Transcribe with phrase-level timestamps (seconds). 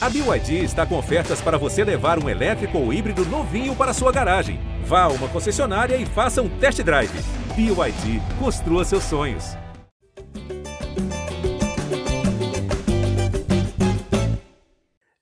[0.00, 4.12] A BYD está com ofertas para você levar um elétrico ou híbrido novinho para sua
[4.12, 4.60] garagem.
[4.84, 7.10] Vá a uma concessionária e faça um test drive.
[7.56, 9.56] BYD, construa seus sonhos.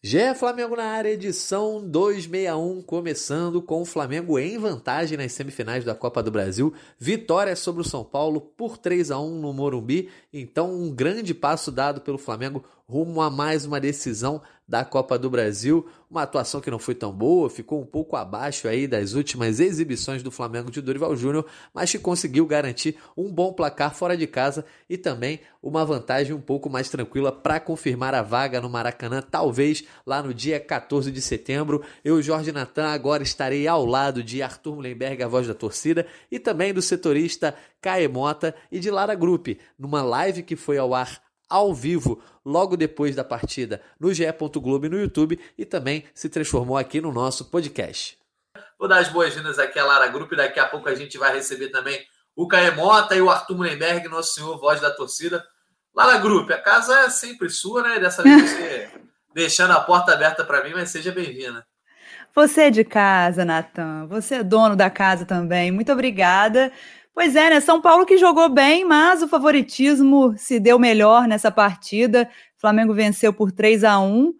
[0.08, 5.96] GE Flamengo na área, edição 261, começando com o Flamengo em vantagem nas semifinais da
[5.96, 6.72] Copa do Brasil.
[6.96, 10.08] Vitória sobre o São Paulo por 3 a 1 no Morumbi.
[10.32, 15.30] Então, um grande passo dado pelo Flamengo rumo a mais uma decisão da Copa do
[15.30, 15.87] Brasil.
[16.11, 20.23] Uma atuação que não foi tão boa, ficou um pouco abaixo aí das últimas exibições
[20.23, 24.65] do Flamengo de Dorival Júnior, mas que conseguiu garantir um bom placar fora de casa
[24.88, 29.84] e também uma vantagem um pouco mais tranquila para confirmar a vaga no Maracanã, talvez
[30.07, 31.83] lá no dia 14 de setembro.
[32.05, 36.38] Eu, Jorge Natan, agora estarei ao lado de Arthur Mullenberg, a voz da torcida, e
[36.38, 41.74] também do setorista Caemota e de Lara Grupp, numa live que foi ao ar ao
[41.74, 44.24] vivo logo depois da partida no GE.
[44.56, 48.18] Globo e no YouTube e também se transformou aqui no nosso podcast.
[48.79, 51.34] Vou dar as boas-vindas aqui à Lara Grupo e daqui a pouco a gente vai
[51.34, 51.98] receber também
[52.34, 55.43] o Caemota e o Arthur Mullenberg, nosso senhor voz da torcida.
[55.95, 57.99] Lara Grupo, a casa é sempre sua, né?
[57.99, 58.90] Dessa vez você
[59.34, 61.66] deixando a porta aberta para mim, mas seja bem-vinda.
[62.34, 64.06] Você é de casa, Natan.
[64.09, 65.71] Você é dono da casa também.
[65.71, 66.71] Muito obrigada
[67.16, 67.60] Pois é, né?
[67.60, 72.28] São Paulo que jogou bem, mas o favoritismo se deu melhor nessa partida.
[72.59, 74.34] O Flamengo venceu por 3 a 1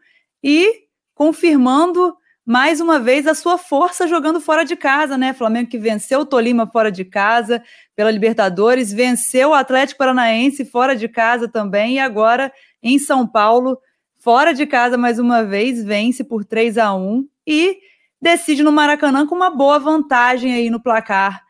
[0.45, 0.83] e
[1.15, 5.33] confirmando mais uma vez a sua força jogando fora de casa, né?
[5.33, 7.63] Flamengo que venceu o Tolima fora de casa
[7.97, 13.79] pela Libertadores, venceu o Atlético Paranaense fora de casa também e agora em São Paulo,
[14.21, 17.79] fora de casa mais uma vez, vence por 3 a 1 e
[18.21, 21.46] decide no Maracanã com uma boa vantagem aí no placar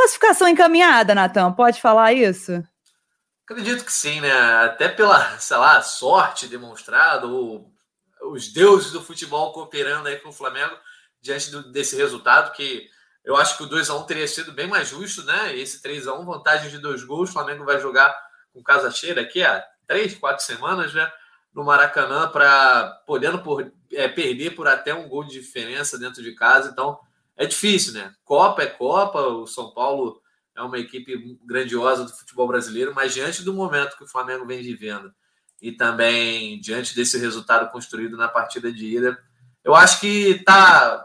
[0.00, 2.64] Classificação encaminhada, Natan, pode falar isso?
[3.46, 4.32] Acredito que sim, né?
[4.64, 7.70] Até pela, sei lá, sorte demonstrada, ou
[8.22, 10.74] os deuses do futebol cooperando aí com o Flamengo
[11.20, 12.88] diante do, desse resultado, que
[13.22, 15.54] eu acho que o 2x1 teria sido bem mais justo, né?
[15.54, 18.16] Esse 3x1, vantagem de dois gols, o Flamengo vai jogar
[18.54, 21.12] com casa cheia daqui a três, quatro semanas, né?
[21.52, 26.34] No Maracanã, para podendo por, é, perder por até um gol de diferença dentro de
[26.34, 26.70] casa.
[26.70, 26.98] Então,
[27.40, 28.12] é difícil, né?
[28.22, 30.20] Copa é Copa, o São Paulo
[30.54, 34.62] é uma equipe grandiosa do futebol brasileiro, mas diante do momento que o Flamengo vem
[34.62, 35.10] vivendo
[35.58, 39.18] e também diante desse resultado construído na partida de ida,
[39.64, 41.02] eu acho que está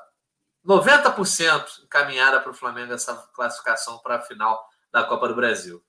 [0.68, 5.82] 90% encaminhada para o Flamengo essa classificação para a final da Copa do Brasil.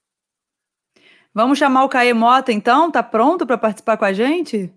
[1.33, 2.89] Vamos chamar o Caemota então?
[2.89, 4.73] Tá pronto para participar com a gente?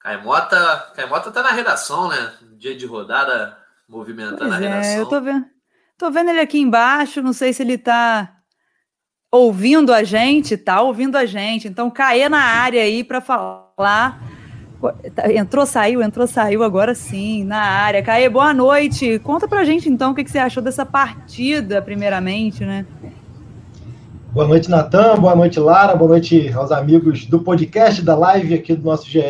[0.00, 2.36] Caemota, Caemota tá na redação, né?
[2.58, 4.92] Dia de rodada movimentando a redação.
[4.92, 5.44] É, eu tô vendo,
[5.96, 8.32] tô vendo ele aqui embaixo, não sei se ele tá
[9.30, 11.68] ouvindo a gente, tá ouvindo a gente.
[11.68, 14.22] Então, caia na área aí para falar.
[15.14, 18.02] Tá, entrou, saiu, entrou, saiu, agora sim, na área.
[18.02, 19.18] Caê, boa noite.
[19.20, 22.86] Conta pra gente então o que, que você achou dessa partida, primeiramente, né?
[24.32, 25.18] Boa noite, Natan.
[25.18, 25.96] Boa noite, Lara.
[25.96, 29.22] Boa noite aos amigos do podcast, da live aqui do nosso GE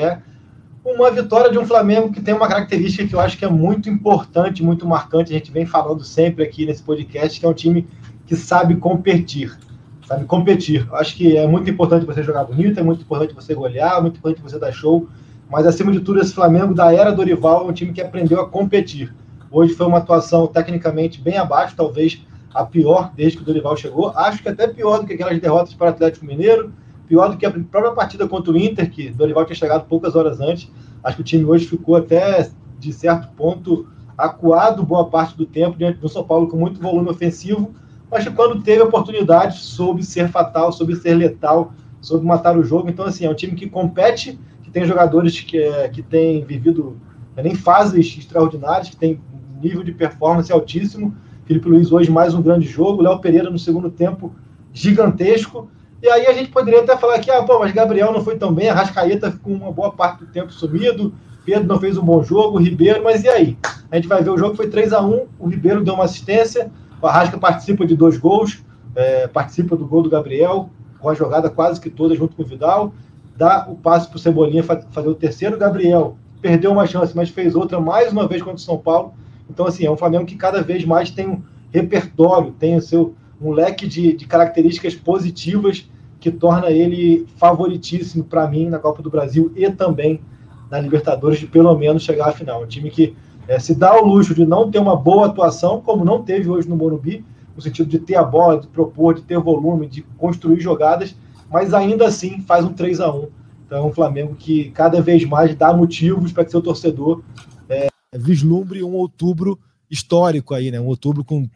[0.95, 3.91] uma vitória de um Flamengo que tem uma característica que eu acho que é muito
[3.91, 5.33] importante, muito marcante.
[5.33, 7.89] A gente vem falando sempre aqui nesse podcast, que é um time
[8.25, 9.59] que sabe competir.
[10.07, 10.87] Sabe competir.
[10.89, 14.01] Eu acho que é muito importante você jogar bonito, é muito importante você golear, é
[14.01, 15.09] muito importante você dar show.
[15.51, 18.49] Mas acima de tudo, esse Flamengo da era Dorival é um time que aprendeu a
[18.49, 19.13] competir.
[19.51, 22.25] Hoje foi uma atuação tecnicamente bem abaixo, talvez
[22.55, 24.11] a pior desde que o Dorival chegou.
[24.11, 26.73] Acho que até pior do que aquelas derrotas para o Atlético Mineiro,
[27.07, 30.41] pior do que a própria partida contra o Inter, que Dorival tinha chegado poucas horas
[30.41, 30.71] antes.
[31.03, 33.87] Acho que o time hoje ficou até, de certo ponto,
[34.17, 37.75] acuado boa parte do tempo diante do São Paulo com muito volume ofensivo,
[38.11, 42.89] mas que quando teve oportunidade soube ser fatal, soube ser letal, soube matar o jogo.
[42.89, 46.97] Então, assim, é um time que compete, que tem jogadores que, é, que têm vivido
[47.37, 49.21] é, nem fases extraordinárias, que tem
[49.61, 51.15] nível de performance altíssimo.
[51.45, 54.33] Felipe Luiz hoje mais um grande jogo, Léo Pereira no segundo tempo
[54.73, 55.69] gigantesco.
[56.03, 58.53] E aí a gente poderia até falar que, ah, pô, mas Gabriel não foi tão
[58.53, 61.13] bem, a Rascaeta ficou uma boa parte do tempo sumido,
[61.45, 63.59] Pedro não fez um bom jogo, Ribeiro, mas e aí?
[63.91, 66.71] A gente vai ver o jogo foi 3 a 1 o Ribeiro deu uma assistência,
[67.01, 68.63] o Arrasca participa de dois gols,
[68.95, 70.69] é, participa do gol do Gabriel,
[70.99, 72.93] com a jogada quase que toda junto com o Vidal,
[73.37, 77.55] dá o passe para o Cebolinha fazer o terceiro, Gabriel perdeu uma chance, mas fez
[77.55, 79.15] outra mais uma vez contra o São Paulo.
[79.51, 81.43] Então, assim, é um Flamengo que cada vez mais tem um
[81.73, 85.89] repertório, tem o seu um leque de, de características positivas
[86.27, 90.21] que torna ele favoritíssimo para mim na Copa do Brasil e também
[90.69, 92.65] na Libertadores de pelo menos chegar à final.
[92.65, 93.15] Um time que
[93.47, 96.69] é, se dá o luxo de não ter uma boa atuação, como não teve hoje
[96.69, 97.25] no Morumbi,
[97.55, 101.15] no sentido de ter a bola, de propor, de ter volume, de construir jogadas,
[101.49, 103.29] mas ainda assim faz um 3 a 1
[103.65, 107.23] Então, é um Flamengo que cada vez mais dá motivos para que seu torcedor
[107.69, 109.57] é, vislumbre um outubro
[109.89, 110.81] histórico aí, né?
[110.81, 111.49] Um outubro com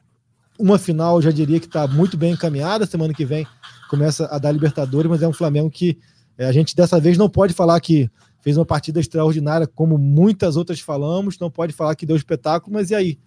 [0.56, 2.86] uma final, já diria que está muito bem encaminhada.
[2.86, 3.44] Semana que vem
[3.90, 5.98] começa a dar Libertadores, mas é um Flamengo que
[6.38, 8.08] é, a gente dessa vez não pode falar que
[8.40, 12.90] fez uma partida extraordinária, como muitas outras falamos, não pode falar que deu espetáculo, mas
[12.90, 13.18] e aí?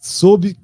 [0.00, 0.56] Soube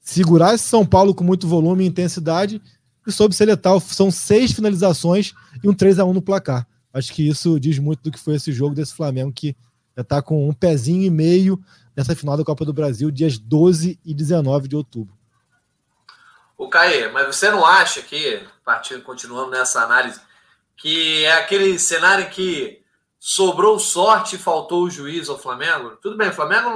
[0.00, 2.60] segurar esse São Paulo com muito volume e intensidade
[3.06, 3.78] e soube ser letal.
[3.80, 6.66] São seis finalizações e um 3 a 1 no placar.
[6.92, 9.54] Acho que isso diz muito do que foi esse jogo desse Flamengo que
[9.94, 11.60] já está com um pezinho e meio
[11.94, 15.14] nessa final da Copa do Brasil, dias 12 e 19 de outubro.
[16.56, 20.20] O Caê, mas você não acha que, partindo, continuando nessa análise,
[20.76, 22.82] que é aquele cenário em que
[23.16, 25.96] sobrou sorte e faltou o juiz ao Flamengo?
[26.02, 26.68] Tudo bem, o Flamengo,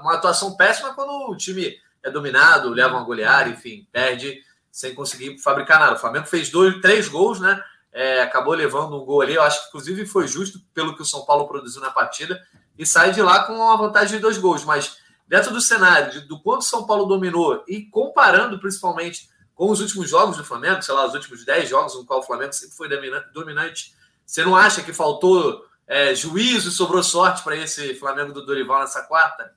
[0.00, 4.40] uma atuação péssima quando o time é dominado, leva uma goleada, enfim, perde
[4.70, 5.96] sem conseguir fabricar nada.
[5.96, 7.60] O Flamengo fez dois, três gols, né?
[7.92, 9.34] É, acabou levando um gol ali.
[9.34, 12.40] Eu acho que, inclusive, foi justo pelo que o São Paulo produziu na partida
[12.78, 14.64] e sai de lá com uma vantagem de dois gols.
[14.64, 14.96] Mas
[15.26, 19.28] dentro do cenário, de, do quanto o São Paulo dominou e comparando principalmente
[19.60, 22.22] com os últimos jogos do Flamengo, sei lá, os últimos 10 jogos no qual o
[22.22, 22.88] Flamengo sempre foi
[23.34, 23.92] dominante,
[24.24, 28.80] você não acha que faltou é, juízo e sobrou sorte para esse Flamengo do Dorival
[28.80, 29.52] nessa quarta?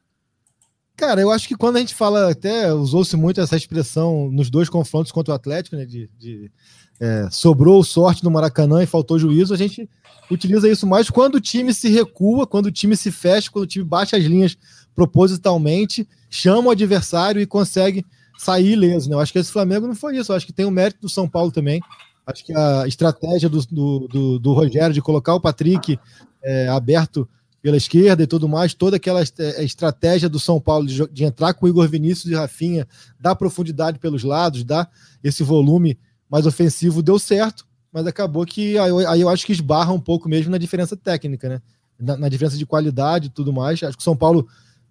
[0.97, 4.67] Cara, eu acho que quando a gente fala, até usou-se muito essa expressão nos dois
[4.67, 6.51] confrontos contra o Atlético, né, de, de
[6.99, 9.89] é, sobrou sorte no Maracanã e faltou juízo, a gente
[10.29, 13.67] utiliza isso mais quando o time se recua, quando o time se fecha, quando o
[13.67, 14.57] time baixa as linhas
[14.93, 18.05] propositalmente, chama o adversário e consegue
[18.37, 19.09] sair ileso.
[19.09, 19.15] Né?
[19.15, 21.09] Eu acho que esse Flamengo não foi isso, eu acho que tem o mérito do
[21.09, 21.81] São Paulo também.
[22.25, 25.99] Acho que a estratégia do, do, do, do Rogério de colocar o Patrick
[26.41, 27.27] é, aberto
[27.61, 31.53] pela esquerda e tudo mais, toda aquela é, estratégia do São Paulo de, de, entrar
[31.53, 32.85] com o Igor Vinícius e Rafinha,
[33.17, 34.89] dar profundidade pelos lados, dar
[35.23, 35.97] esse volume
[36.29, 39.99] mais ofensivo, deu certo, mas acabou que aí eu, aí eu acho que esbarra um
[39.99, 41.61] pouco mesmo na diferença técnica, né?
[41.97, 43.81] Na, na diferença de qualidade e tudo mais.
[43.81, 44.45] Acho que o São Paulo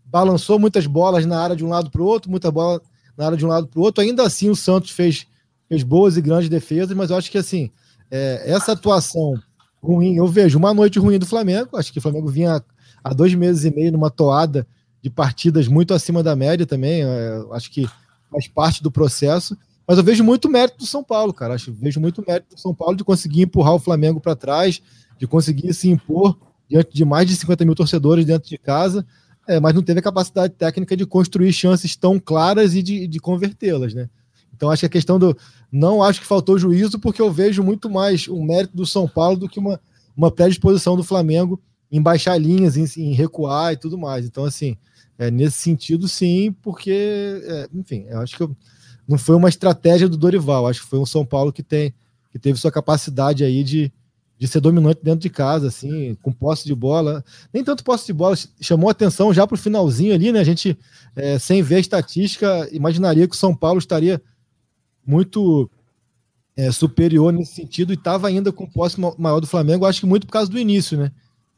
[0.07, 2.81] balançou muitas bolas na área de um lado para o outro, muita bola
[3.17, 4.03] na área de um lado para o outro.
[4.03, 5.27] Ainda assim, o Santos fez,
[5.69, 7.71] fez boas e grandes defesas, mas eu acho que assim,
[8.11, 9.35] é, essa atuação
[9.83, 10.17] ruim.
[10.17, 11.77] Eu vejo uma noite ruim do Flamengo.
[11.77, 12.63] Acho que o Flamengo vinha
[13.03, 14.67] há dois meses e meio numa toada
[15.03, 17.03] de partidas muito acima da média também.
[17.03, 17.89] É, acho que
[18.31, 19.57] faz parte do processo.
[19.87, 21.55] Mas eu vejo muito mérito do São Paulo, cara.
[21.55, 24.81] Acho, vejo muito mérito do São Paulo de conseguir empurrar o Flamengo para trás,
[25.19, 26.39] de conseguir se impor
[26.69, 29.05] diante de mais de 50 mil torcedores dentro de casa,
[29.47, 33.19] é, mas não teve a capacidade técnica de construir chances tão claras e de, de
[33.19, 34.09] convertê-las, né?
[34.55, 35.37] Então acho que a questão do.
[35.71, 39.37] Não acho que faltou juízo, porque eu vejo muito mais o mérito do São Paulo
[39.37, 39.81] do que uma,
[40.17, 41.61] uma predisposição do Flamengo
[41.91, 44.25] em baixar linhas, em, em recuar e tudo mais.
[44.25, 44.77] Então, assim,
[45.19, 48.57] é, nesse sentido, sim, porque, é, enfim, eu acho que eu,
[49.09, 51.93] não foi uma estratégia do Dorival, acho que foi um São Paulo que tem
[52.31, 53.93] que teve sua capacidade aí de,
[54.43, 57.25] de ser dominante dentro de casa, assim, com posse de bola.
[57.55, 60.41] Nem tanto posse de bola, chamou atenção já para o finalzinho ali, né?
[60.41, 60.77] A gente,
[61.15, 64.21] é, sem ver a estatística, imaginaria que o São Paulo estaria
[65.07, 65.71] muito
[66.57, 70.27] é, superior nesse sentido e estava ainda com posse maior do Flamengo, acho que muito
[70.27, 71.13] por causa do início, né?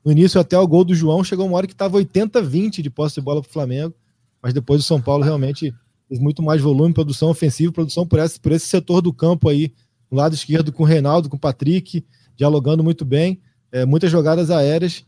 [0.05, 3.15] No início, até o gol do João, chegou uma hora que estava 80-20 de posse
[3.15, 3.95] de bola para o Flamengo,
[4.43, 5.75] mas depois o São Paulo realmente
[6.07, 9.73] fez muito mais volume, produção ofensiva, produção por esse, por esse setor do campo aí,
[10.11, 12.05] no lado esquerdo com o Reinaldo, com o Patrick,
[12.37, 13.41] dialogando muito bem,
[13.71, 15.05] é, muitas jogadas aéreas,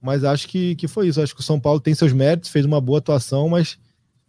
[0.00, 1.20] mas acho que, que foi isso.
[1.20, 3.78] Acho que o São Paulo tem seus méritos, fez uma boa atuação, mas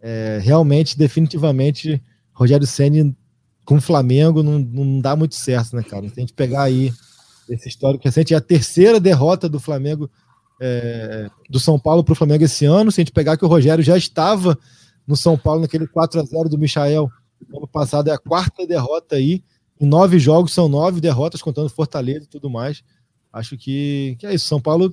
[0.00, 2.02] é, realmente, definitivamente,
[2.32, 3.16] Rogério Senni
[3.64, 6.08] com o Flamengo não, não dá muito certo, né, cara?
[6.08, 6.90] Se a gente pegar aí
[7.50, 10.10] esse histórico recente, é a terceira derrota do Flamengo,
[10.60, 12.90] é, do São Paulo para o Flamengo esse ano.
[12.90, 14.58] Se a gente pegar que o Rogério já estava
[15.06, 17.10] no São Paulo naquele 4 a 0 do Michael
[17.54, 19.42] ano passado, é a quarta derrota aí.
[19.80, 22.82] Em nove jogos são nove derrotas, contando Fortaleza e tudo mais.
[23.32, 24.46] Acho que, que é isso.
[24.46, 24.92] São Paulo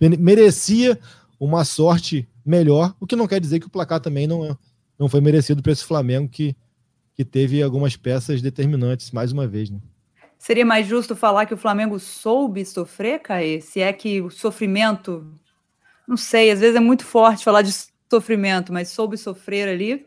[0.00, 0.98] merecia
[1.38, 4.56] uma sorte melhor, o que não quer dizer que o placar também não,
[4.98, 6.56] não foi merecido para esse Flamengo que
[7.20, 9.68] que teve algumas peças determinantes, mais uma vez.
[9.68, 9.78] Né?
[10.38, 13.60] Seria mais justo falar que o Flamengo soube sofrer, Caê?
[13.60, 15.30] Se é que o sofrimento.
[16.08, 17.72] Não sei, às vezes é muito forte falar de
[18.10, 20.06] sofrimento, mas soube sofrer ali?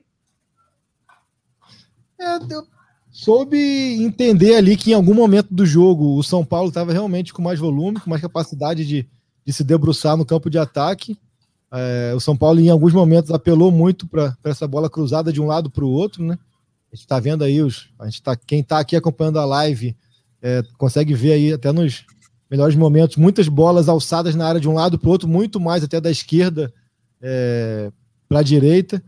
[2.19, 2.67] É, eu
[3.13, 3.57] soube
[4.03, 7.59] entender ali que em algum momento do jogo o São Paulo estava realmente com mais
[7.59, 9.07] volume, com mais capacidade de,
[9.45, 11.15] de se debruçar no campo de ataque.
[11.71, 15.45] É, o São Paulo, em alguns momentos, apelou muito para essa bola cruzada de um
[15.45, 16.39] lado para o outro, né?
[16.91, 17.89] A gente está vendo aí os.
[17.99, 19.95] A gente tá, quem está aqui acompanhando a live
[20.41, 22.05] é, consegue ver aí até nos
[22.49, 25.83] melhores momentos muitas bolas alçadas na área de um lado para o outro, muito mais
[25.83, 26.73] até da esquerda
[27.21, 27.91] é,
[28.27, 29.03] para a direita.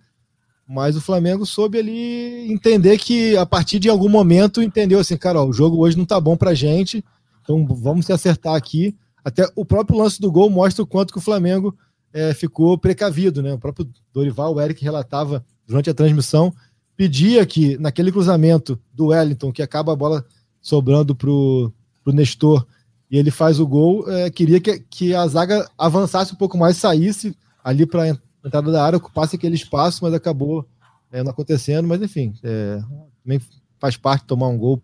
[0.68, 5.42] Mas o Flamengo soube ali entender que a partir de algum momento entendeu assim, cara,
[5.42, 7.04] ó, o jogo hoje não tá bom pra gente.
[7.44, 8.96] Então vamos se acertar aqui.
[9.24, 11.76] Até o próprio lance do gol mostra o quanto que o Flamengo
[12.12, 13.54] é, ficou precavido, né?
[13.54, 16.54] O próprio Dorival, o Eric relatava durante a transmissão,
[16.96, 20.26] pedia que naquele cruzamento do Wellington, que acaba a bola
[20.62, 21.72] sobrando para o
[22.08, 22.66] Nestor,
[23.10, 26.78] e ele faz o gol, é, queria que, que a zaga avançasse um pouco mais,
[26.78, 28.18] saísse ali para
[28.48, 30.66] entrada da área, ocupasse aquele espaço, mas acabou
[31.12, 31.88] é, não acontecendo.
[31.88, 32.82] Mas enfim, é,
[33.24, 33.42] também
[33.80, 34.82] faz parte tomar um gol.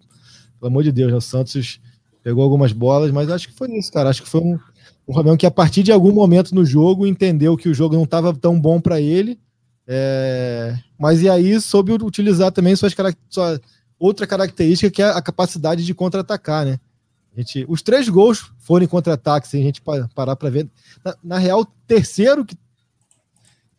[0.60, 1.18] Pelo amor de Deus, né?
[1.18, 1.80] o Santos
[2.24, 4.10] pegou algumas bolas, mas acho que foi isso, cara.
[4.10, 4.60] Acho que foi um,
[5.08, 8.34] um que, a partir de algum momento no jogo, entendeu que o jogo não estava
[8.34, 9.40] tão bom para ele.
[9.88, 12.96] É, mas e aí soube utilizar também suas,
[13.30, 13.60] sua
[14.00, 16.80] outra característica, que é a capacidade de contra-atacar, né?
[17.36, 19.82] A gente, os três gols foram em contra-ataque, se a gente
[20.14, 20.70] parar para ver.
[21.04, 22.58] Na, na, real, terceiro, que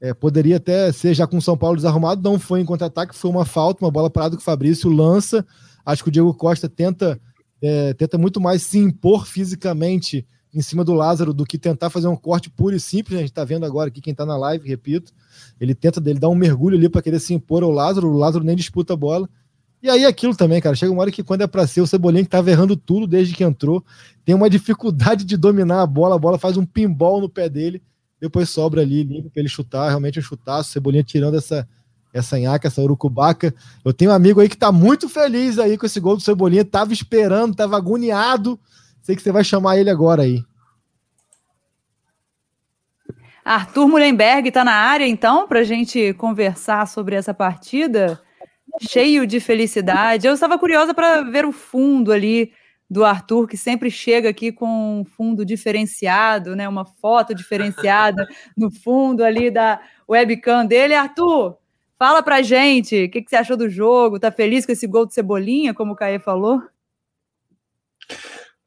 [0.02, 3.30] é, poderia até ser já com o São Paulo desarrumado, não foi em contra-ataque, foi
[3.30, 5.46] uma falta, uma bola parada que o Fabrício lança.
[5.86, 7.20] Acho que o Diego Costa tenta,
[7.62, 12.08] é, tenta muito mais se impor fisicamente em cima do Lázaro do que tentar fazer
[12.08, 13.12] um corte puro e simples.
[13.12, 13.18] Né?
[13.18, 15.12] A gente está vendo agora aqui quem está na live, repito.
[15.60, 18.44] Ele tenta dele dar um mergulho ali para querer se impor ao Lázaro, o Lázaro
[18.44, 19.30] nem disputa a bola.
[19.80, 22.24] E aí aquilo também, cara, chega uma hora que quando é para ser o Cebolinha
[22.24, 23.84] que tava errando tudo desde que entrou,
[24.24, 27.80] tem uma dificuldade de dominar a bola, a bola faz um pinball no pé dele,
[28.22, 31.68] depois sobra ali, limpo para ele chutar, realmente um chutaço, Cebolinha tirando essa
[32.14, 33.54] essa nhaca, essa urucubaca.
[33.82, 36.62] Eu tenho um amigo aí que tá muito feliz aí com esse gol do Cebolinha,
[36.62, 38.60] tava esperando, tava agoniado.
[39.00, 40.44] Sei que você vai chamar ele agora aí.
[43.42, 48.20] Arthur Mullenberg está na área, então, para a gente conversar sobre essa partida
[48.80, 50.26] cheio de felicidade.
[50.26, 52.52] Eu estava curiosa para ver o fundo ali
[52.92, 56.68] do Arthur, que sempre chega aqui com um fundo diferenciado, né?
[56.68, 60.94] Uma foto diferenciada no fundo ali da webcam dele.
[60.94, 61.56] Arthur,
[61.98, 64.20] fala pra gente, o que, que, você achou do jogo?
[64.20, 66.62] Tá feliz com esse gol de Cebolinha, como o Caê falou?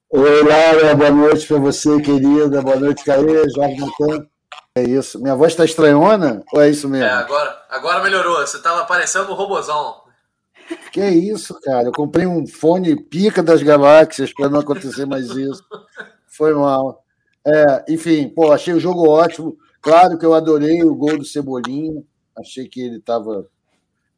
[0.10, 2.63] Oi, Lara, boa noite para você, querida.
[2.63, 4.27] Boa noite, Caê, Jorge Natan.
[4.75, 5.22] É isso.
[5.22, 6.41] Minha voz está estranhona?
[6.51, 7.05] Ou é isso mesmo?
[7.05, 8.38] É, agora, agora melhorou.
[8.38, 10.04] Você estava parecendo um robozão.
[10.91, 11.88] Que isso, cara?
[11.88, 15.63] Eu comprei um fone pica das galáxias para não acontecer mais isso.
[16.27, 17.03] Foi mal.
[17.45, 19.57] É, enfim, pô, achei o jogo ótimo.
[19.81, 22.03] Claro que eu adorei o gol do Cebolinha.
[22.36, 23.48] Achei que ele estava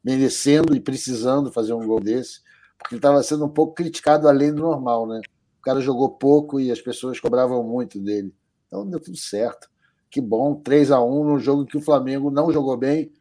[0.02, 2.40] merecendo e precisando fazer um gol desse,
[2.78, 5.20] porque ele estava sendo um pouco criticado além do normal, né?
[5.58, 8.32] O cara jogou pouco e as pessoas cobravam muito dele.
[8.66, 9.68] Então deu tudo certo.
[10.10, 13.12] Que bom, 3 a 1 no jogo que o Flamengo não jogou bem.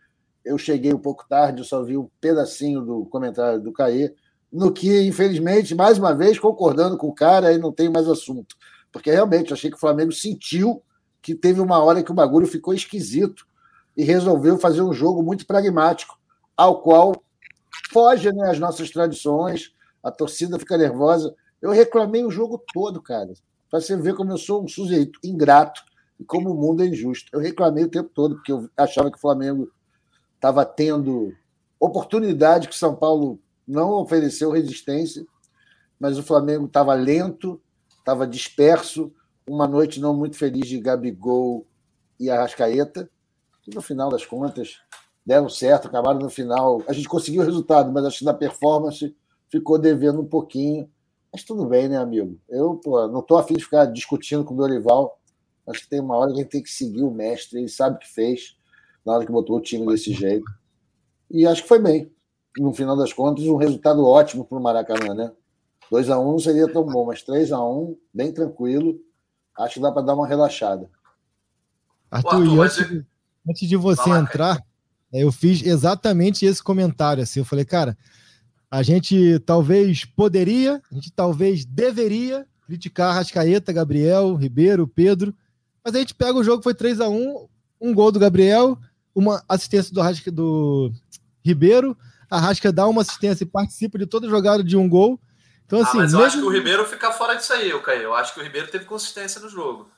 [0.48, 4.14] Eu cheguei um pouco tarde, só vi um pedacinho do comentário do Caê,
[4.52, 8.56] no que, infelizmente, mais uma vez, concordando com o cara, aí não tem mais assunto.
[8.92, 10.82] Porque realmente achei que o Flamengo sentiu
[11.22, 13.46] que teve uma hora que o bagulho ficou esquisito
[13.96, 16.18] e resolveu fazer um jogo muito pragmático,
[16.56, 17.14] ao qual
[17.92, 21.36] foge né, as nossas tradições, a torcida fica nervosa.
[21.62, 23.34] Eu reclamei o jogo todo, cara,
[23.70, 25.82] para você ver como eu sou um sujeito ingrato
[26.20, 27.30] e como o mundo é injusto.
[27.34, 29.70] Eu reclamei o tempo todo, porque eu achava que o Flamengo
[30.38, 31.36] estava tendo
[31.80, 35.26] oportunidade que o São Paulo não ofereceu resistência,
[36.00, 37.62] mas o Flamengo estava lento,
[38.00, 39.12] estava disperso,
[39.48, 41.68] uma noite não muito feliz de Gabigol
[42.20, 43.10] e Arrascaeta,
[43.62, 44.80] que no final das contas
[45.26, 46.82] deram certo, acabaram no final.
[46.88, 49.14] A gente conseguiu o resultado, mas acho que na performance
[49.50, 50.90] ficou devendo um pouquinho.
[51.32, 52.40] Mas tudo bem, né, amigo?
[52.48, 55.20] Eu pô, não estou afim de ficar discutindo com o Dorival.
[55.68, 57.98] Acho que tem uma hora que a gente tem que seguir o mestre, ele sabe
[57.98, 58.56] o que fez,
[59.08, 60.46] na hora que botou o time desse jeito.
[61.32, 62.12] E acho que foi bem.
[62.58, 65.32] No final das contas, um resultado ótimo para o Maracanã, né?
[65.90, 69.00] 2 a 1 não seria tão bom, mas 3 a 1 bem tranquilo.
[69.58, 70.90] Acho que dá para dar uma relaxada.
[72.12, 73.06] Arthur, Arthur antes,
[73.50, 74.62] antes, de você entrar,
[75.14, 77.24] eu fiz exatamente esse comentário.
[77.24, 77.98] Assim, eu falei, cara,
[78.70, 85.34] a gente talvez poderia, a gente talvez deveria criticar Rascaeta, Gabriel, Ribeiro, Pedro,
[85.82, 87.48] mas a gente pega o jogo, foi 3 a 1
[87.80, 88.78] um gol do Gabriel,
[89.18, 90.92] uma assistência do, Rasca, do
[91.44, 91.98] Ribeiro,
[92.30, 95.20] a Rasca dá uma assistência e participa de toda jogada de um gol.
[95.66, 96.28] Então, ah, assim, ah, mas eu mesmo...
[96.28, 98.04] acho que o Ribeiro fica fora disso aí, eu Caio.
[98.04, 99.90] Eu acho que o Ribeiro teve consistência no jogo.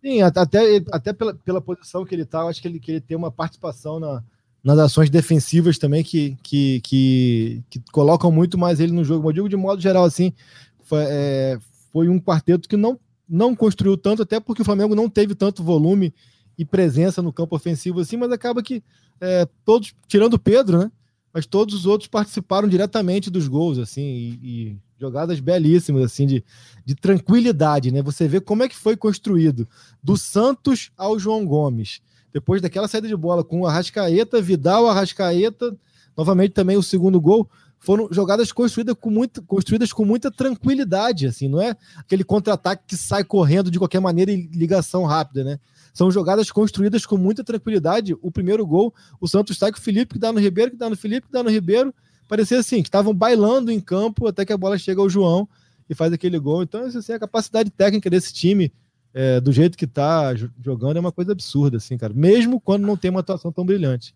[0.00, 3.00] Sim, até, até pela, pela posição que ele tá, eu acho que ele, que ele
[3.00, 4.22] tem uma participação na,
[4.62, 9.24] nas ações defensivas também que, que, que, que, colocam muito mais ele no jogo.
[9.24, 10.32] Mas eu digo de modo geral, assim,
[10.84, 11.58] foi, é,
[11.92, 15.62] foi um quarteto que não não construiu tanto, até porque o Flamengo não teve tanto
[15.64, 16.12] volume
[16.62, 18.82] e presença no campo ofensivo assim, mas acaba que
[19.20, 20.92] é, todos, tirando o Pedro, né?
[21.34, 26.44] Mas todos os outros participaram diretamente dos gols, assim, e, e jogadas belíssimas, assim, de,
[26.84, 28.02] de tranquilidade, né?
[28.02, 29.66] Você vê como é que foi construído
[30.02, 32.00] do Santos ao João Gomes.
[32.32, 35.76] Depois daquela saída de bola com o Arrascaeta, Vidal, Arrascaeta,
[36.16, 37.48] novamente também o segundo gol,
[37.80, 42.96] foram jogadas construídas com, muito, construídas com muita tranquilidade, assim, não é aquele contra-ataque que
[42.96, 45.58] sai correndo de qualquer maneira e ligação rápida, né?
[45.92, 48.16] São jogadas construídas com muita tranquilidade.
[48.22, 50.88] O primeiro gol, o Santos sai com o Felipe, que dá no Ribeiro, que dá
[50.88, 51.94] no Felipe, que dá no Ribeiro.
[52.28, 55.48] Parecia assim, que estavam bailando em campo até que a bola chega ao João
[55.88, 56.62] e faz aquele gol.
[56.62, 58.72] Então, assim, a capacidade técnica desse time,
[59.12, 60.34] é, do jeito que está
[60.64, 62.14] jogando, é uma coisa absurda, assim, cara.
[62.14, 64.14] Mesmo quando não tem uma atuação tão brilhante.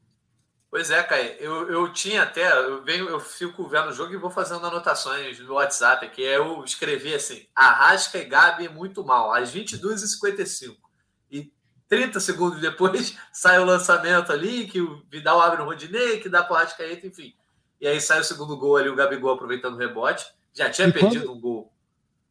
[0.70, 1.30] Pois é, Caio.
[1.38, 5.38] Eu, eu tinha até, eu venho, eu fico vendo o jogo e vou fazendo anotações
[5.40, 6.22] no WhatsApp aqui.
[6.22, 10.76] Eu escrevi assim: Arrasca e Gabi muito mal, às 22h55.
[11.30, 11.50] E
[11.88, 16.42] 30 segundos depois sai o lançamento ali, que o Vidal abre no Rodinei, que dá
[16.42, 17.34] para o Arrascaeta, enfim.
[17.80, 20.24] E aí sai o segundo gol ali, o Gabigol aproveitando o rebote.
[20.54, 21.72] Já tinha e perdido quando, um gol.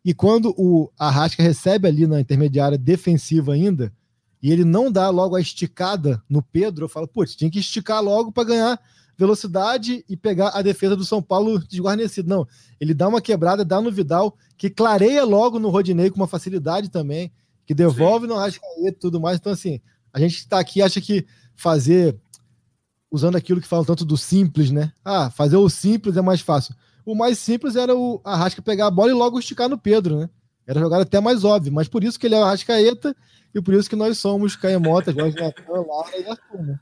[0.03, 3.93] E quando o Arrasca recebe ali na intermediária defensiva ainda,
[4.41, 8.01] e ele não dá logo a esticada no Pedro, eu falo, putz, tinha que esticar
[8.01, 8.79] logo para ganhar
[9.17, 12.29] velocidade e pegar a defesa do São Paulo desguarnecido.
[12.29, 12.47] Não,
[12.79, 16.89] ele dá uma quebrada, dá no Vidal, que clareia logo no Rodinei com uma facilidade
[16.89, 17.31] também,
[17.65, 18.33] que devolve Sim.
[18.33, 19.37] no Arrascaeta e tudo mais.
[19.37, 19.81] Então, assim,
[20.13, 22.15] a gente está aqui, acha que fazer,
[23.11, 24.91] usando aquilo que falam tanto do simples, né?
[25.03, 26.75] Ah, fazer o simples é mais fácil.
[27.05, 30.29] O mais simples era o Arrasca pegar a bola e logo esticar no Pedro, né?
[30.67, 33.15] Era jogada até mais óbvio, mas por isso que ele é o Arrascaeta
[33.53, 36.79] e por isso que nós somos Caemotas, nós Lara e Arthur, né?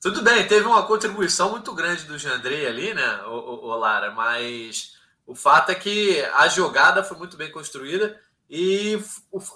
[0.00, 4.10] Tudo bem, teve uma contribuição muito grande do Jandrei ali, né, o, o, o, Lara,
[4.12, 4.92] mas
[5.26, 8.16] o fato é que a jogada foi muito bem construída
[8.48, 9.02] e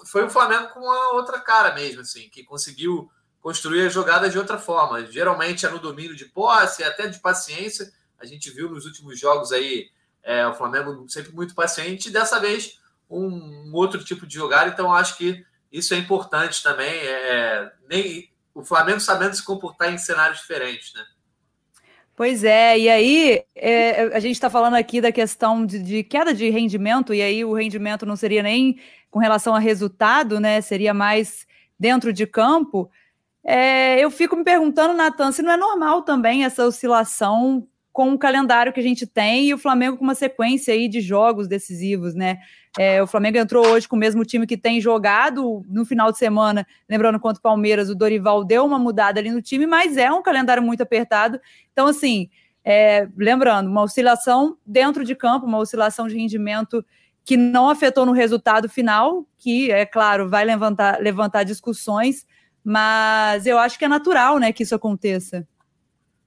[0.05, 4.37] foi o Flamengo com uma outra cara mesmo, assim, que conseguiu construir a jogada de
[4.37, 5.05] outra forma.
[5.05, 7.91] Geralmente é no domínio de posse, até de paciência.
[8.19, 9.89] A gente viu nos últimos jogos aí
[10.23, 12.79] é, o Flamengo sempre muito paciente, e dessa vez
[13.09, 16.93] um, outro tipo de jogada, então acho que isso é importante também.
[16.93, 21.05] É, nem o Flamengo sabendo se comportar em cenários diferentes, né?
[22.21, 26.35] Pois é, e aí é, a gente está falando aqui da questão de, de, queda
[26.35, 28.77] de rendimento, e aí o rendimento não seria nem
[29.09, 30.61] com relação a resultado, né?
[30.61, 31.47] Seria mais
[31.79, 32.91] dentro de campo.
[33.43, 38.17] É, eu fico me perguntando, Natan, se não é normal também essa oscilação com o
[38.17, 42.13] calendário que a gente tem e o Flamengo com uma sequência aí de jogos decisivos,
[42.15, 42.39] né?
[42.79, 46.17] É, o Flamengo entrou hoje com o mesmo time que tem jogado no final de
[46.17, 50.09] semana, lembrando contra o Palmeiras, o Dorival deu uma mudada ali no time, mas é
[50.11, 51.39] um calendário muito apertado.
[51.73, 52.29] Então, assim,
[52.63, 56.85] é, lembrando, uma oscilação dentro de campo, uma oscilação de rendimento
[57.25, 62.25] que não afetou no resultado final, que, é claro, vai levantar, levantar discussões,
[62.63, 65.45] mas eu acho que é natural né, que isso aconteça.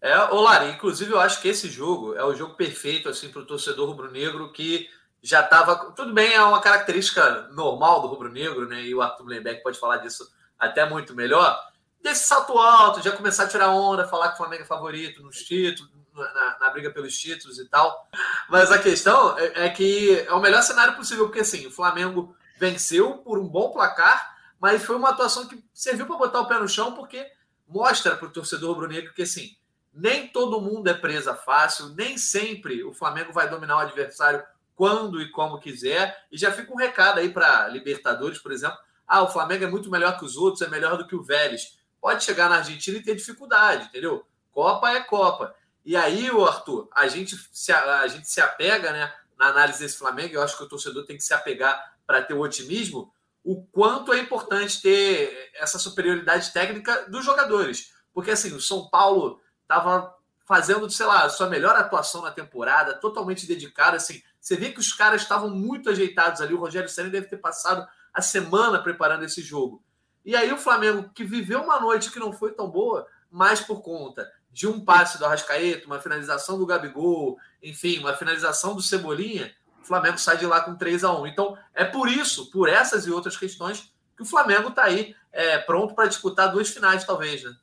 [0.05, 3.47] É, Olá, inclusive eu acho que esse jogo é o jogo perfeito assim para o
[3.47, 4.87] torcedor rubro-negro que
[5.23, 5.93] já estava.
[5.93, 8.83] Tudo bem, é uma característica normal do rubro-negro, né?
[8.83, 11.59] E o Arthur Lembeck pode falar disso até muito melhor.
[12.03, 15.38] Desse salto alto, já começar a tirar onda, falar que o Flamengo é favorito nos
[15.38, 18.07] títulos, na, na, briga pelos títulos e tal.
[18.51, 22.37] Mas a questão é, é, que é o melhor cenário possível, porque assim, o Flamengo
[22.59, 26.59] venceu por um bom placar, mas foi uma atuação que serviu para botar o pé
[26.59, 27.27] no chão, porque
[27.67, 29.57] mostra para o torcedor rubro-negro que assim
[29.94, 34.42] nem todo mundo é presa fácil, nem sempre o Flamengo vai dominar o adversário
[34.74, 36.26] quando e como quiser.
[36.30, 38.76] E já fica um recado aí para Libertadores, por exemplo.
[39.07, 41.78] Ah, o Flamengo é muito melhor que os outros, é melhor do que o Vélez.
[42.00, 44.26] Pode chegar na Argentina e ter dificuldade, entendeu?
[44.50, 45.54] Copa é Copa.
[45.85, 50.35] E aí, Arthur, a gente se, a gente se apega né, na análise desse Flamengo,
[50.35, 54.12] eu acho que o torcedor tem que se apegar para ter o otimismo, o quanto
[54.12, 57.92] é importante ter essa superioridade técnica dos jogadores.
[58.12, 63.46] Porque assim, o São Paulo estava fazendo, sei lá, sua melhor atuação na temporada, totalmente
[63.46, 67.27] dedicado, assim, você vê que os caras estavam muito ajeitados ali, o Rogério Senna deve
[67.27, 69.83] ter passado a semana preparando esse jogo.
[70.24, 73.81] E aí o Flamengo, que viveu uma noite que não foi tão boa, mas por
[73.81, 79.53] conta de um passe do Arrascaeta, uma finalização do Gabigol, enfim, uma finalização do Cebolinha,
[79.83, 83.07] o Flamengo sai de lá com 3 a 1 Então, é por isso, por essas
[83.07, 87.42] e outras questões, que o Flamengo está aí é, pronto para disputar duas finais, talvez,
[87.42, 87.55] né?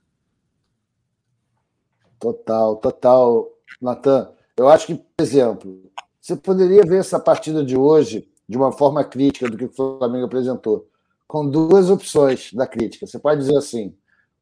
[2.22, 4.32] Total, total, Natan.
[4.56, 9.04] Eu acho que, por exemplo, você poderia ver essa partida de hoje de uma forma
[9.04, 10.88] crítica do que o Flamengo apresentou,
[11.28, 13.08] com duas opções da crítica.
[13.08, 13.96] Você pode dizer assim: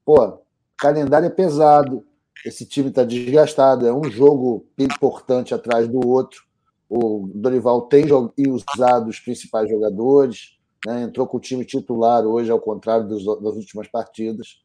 [0.04, 0.40] pô,
[0.78, 2.06] calendário é pesado,
[2.46, 6.44] esse time está desgastado, é um jogo importante atrás do outro.
[6.90, 8.06] O Dorival tem
[8.50, 11.04] usado os principais jogadores, né?
[11.04, 14.58] entrou com o time titular hoje, ao contrário dos, das últimas partidas.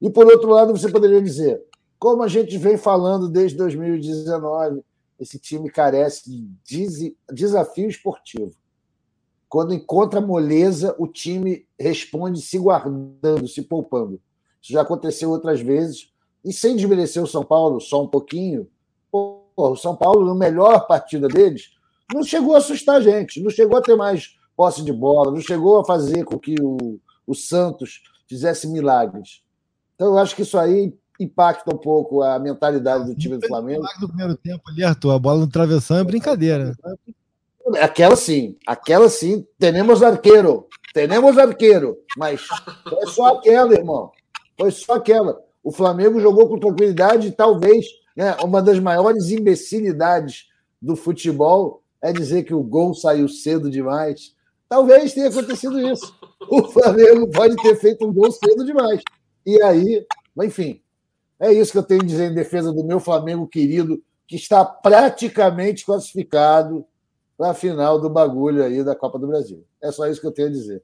[0.00, 1.62] E por outro lado, você poderia dizer:
[1.98, 4.82] como a gente vem falando desde 2019,
[5.18, 8.52] esse time carece de desafio esportivo.
[9.48, 14.20] Quando encontra moleza, o time responde se guardando, se poupando.
[14.60, 16.12] Isso já aconteceu outras vezes.
[16.44, 18.68] E sem desmerecer o São Paulo só um pouquinho,
[19.10, 21.70] pô, o São Paulo, na melhor partida deles,
[22.12, 25.40] não chegou a assustar a gente, não chegou a ter mais posse de bola, não
[25.40, 29.42] chegou a fazer com que o, o Santos fizesse milagres.
[29.94, 33.84] Então, eu acho que isso aí impacta um pouco a mentalidade do time do Flamengo.
[34.00, 36.76] No primeiro tempo ali, Arthur, a bola no travessão é brincadeira.
[37.80, 42.42] Aquela sim, aquela sim, temos arqueiro, temos arqueiro, mas
[42.88, 44.10] foi só aquela, irmão.
[44.58, 45.40] Foi só aquela.
[45.62, 50.48] O Flamengo jogou com tranquilidade, talvez né, uma das maiores imbecilidades
[50.80, 54.34] do futebol é dizer que o gol saiu cedo demais.
[54.68, 56.14] Talvez tenha acontecido isso.
[56.50, 59.00] O Flamengo pode ter feito um gol cedo demais.
[59.46, 60.04] E aí,
[60.42, 60.82] enfim,
[61.40, 64.64] é isso que eu tenho a dizer em defesa do meu Flamengo querido, que está
[64.64, 66.86] praticamente classificado
[67.36, 69.66] para a final do bagulho aí da Copa do Brasil.
[69.82, 70.82] É só isso que eu tenho a dizer.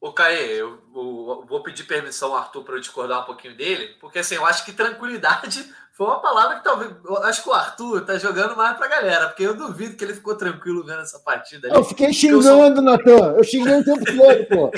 [0.00, 4.18] Ô, Caê, eu, vou pedir permissão ao Arthur para eu discordar um pouquinho dele, porque
[4.18, 6.92] assim, eu acho que tranquilidade foi uma palavra que talvez.
[7.04, 10.14] Eu acho que o Arthur tá jogando mais pra galera, porque eu duvido que ele
[10.14, 11.76] ficou tranquilo vendo essa partida ali.
[11.76, 12.82] Eu fiquei xingando, eu sou...
[12.82, 13.34] Natan.
[13.36, 14.70] Eu xinguei o tempo todo, pô.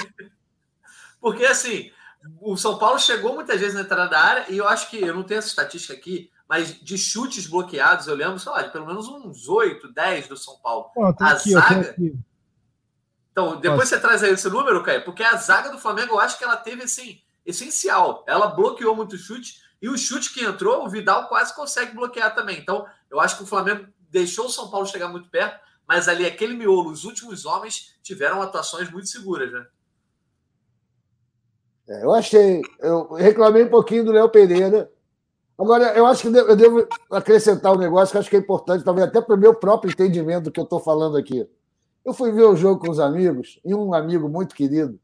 [1.21, 1.91] Porque assim,
[2.41, 5.15] o São Paulo chegou muitas vezes na entrada da área, e eu acho que, eu
[5.15, 8.87] não tenho essa estatística aqui, mas de chutes bloqueados, eu lembro, sei lá, de pelo
[8.87, 10.91] menos uns 8, 10 do São Paulo.
[11.21, 11.95] A aqui, zaga.
[13.31, 13.97] Então, depois Nossa.
[13.97, 16.57] você traz aí esse número, Caio, porque a zaga do Flamengo, eu acho que ela
[16.57, 18.25] teve, assim, essencial.
[18.27, 22.59] Ela bloqueou muito chute, e o chute que entrou, o Vidal quase consegue bloquear também.
[22.59, 26.27] Então, eu acho que o Flamengo deixou o São Paulo chegar muito perto, mas ali,
[26.27, 29.67] aquele miolo, os últimos homens tiveram atuações muito seguras, né?
[31.89, 32.61] É, eu achei.
[32.81, 34.91] Eu reclamei um pouquinho do Léo Pereira.
[35.59, 39.09] Agora, eu acho que eu devo acrescentar um negócio que acho que é importante, talvez
[39.09, 41.49] até para o meu próprio entendimento do que eu estou falando aqui.
[42.05, 45.01] Eu fui ver o jogo com os amigos, e um amigo muito querido,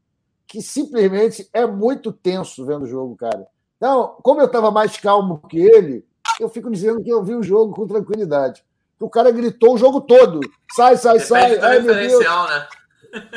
[0.47, 3.45] que simplesmente é muito tenso vendo o jogo, cara.
[3.75, 6.05] Então, como eu estava mais calmo que ele,
[6.39, 8.63] eu fico dizendo que eu vi o jogo com tranquilidade.
[8.97, 10.39] O cara gritou o jogo todo.
[10.73, 11.59] Sai, sai, sai.
[11.59, 12.23] Ai, meu Deus.
[12.23, 12.67] Né?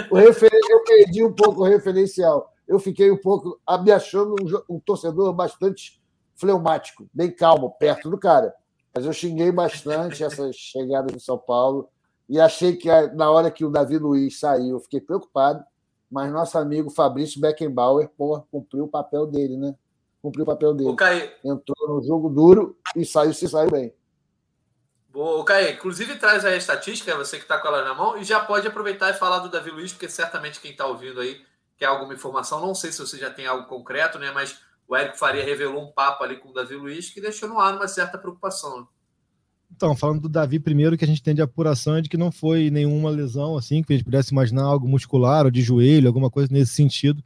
[0.09, 0.53] O refer...
[0.71, 4.37] Eu perdi um pouco o referencial eu fiquei um pouco me achando
[4.69, 6.01] um, um, torcedor bastante
[6.37, 8.55] fleumático, bem calmo, perto do cara.
[8.95, 11.89] Mas eu xinguei bastante essa chegada do São Paulo
[12.29, 15.65] e achei que na hora que o Davi Luiz saiu, eu fiquei preocupado,
[16.11, 19.75] mas nosso amigo Fabrício Beckenbauer, porra, cumpriu o papel dele, né?
[20.21, 20.91] Cumpriu o papel dele.
[20.91, 23.95] O Entrou no jogo duro e saiu se saiu bem.
[25.09, 28.25] Boa, Caio, inclusive traz aí a estatística, você que está com ela na mão, e
[28.25, 31.41] já pode aproveitar e falar do Davi Luiz, porque certamente quem está ouvindo aí
[31.79, 32.61] quer alguma informação.
[32.61, 34.31] Não sei se você já tem algo concreto, né?
[34.33, 37.61] Mas o Érico Faria revelou um papo ali com o Davi Luiz que deixou no
[37.61, 38.89] ar uma certa preocupação.
[39.71, 42.33] Então, falando do Davi, primeiro que a gente tem de apuração é de que não
[42.33, 46.31] foi nenhuma lesão, assim, que a gente pudesse imaginar algo muscular ou de joelho, alguma
[46.31, 47.23] coisa nesse sentido.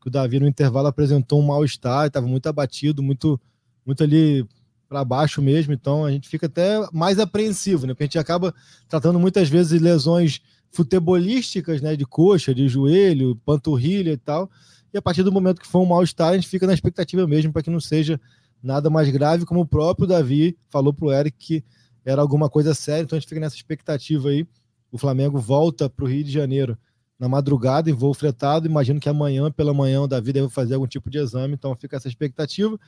[0.00, 3.40] Que o Davi no intervalo apresentou um mal-estar, estava muito abatido, muito,
[3.84, 4.46] muito ali
[4.88, 7.92] para baixo mesmo, então a gente fica até mais apreensivo, né?
[7.92, 8.54] Porque a gente acaba
[8.88, 10.40] tratando muitas vezes lesões
[10.70, 14.50] futebolísticas, né, de coxa, de joelho, panturrilha e tal.
[14.92, 17.52] E a partir do momento que for um mal-estar, a gente fica na expectativa mesmo
[17.52, 18.20] para que não seja
[18.62, 21.64] nada mais grave, como o próprio Davi falou para o Eric que
[22.04, 24.46] era alguma coisa séria, então a gente fica nessa expectativa aí.
[24.92, 26.78] O Flamengo volta para o Rio de Janeiro
[27.18, 28.66] na madrugada em voo fretado.
[28.66, 31.96] Imagino que amanhã, pela manhã, o Davi deve fazer algum tipo de exame, então fica
[31.96, 32.78] essa expectativa.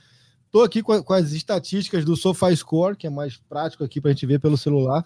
[0.47, 4.25] Estou aqui com, as estatísticas do SofaScore, que é mais prático aqui para a gente
[4.25, 5.05] ver pelo celular.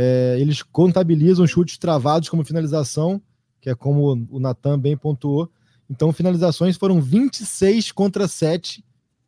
[0.00, 3.20] É, eles contabilizam chutes travados como finalização,
[3.60, 5.50] que é como o Natan bem pontuou.
[5.90, 8.84] Então, finalizações foram 26 contra 7,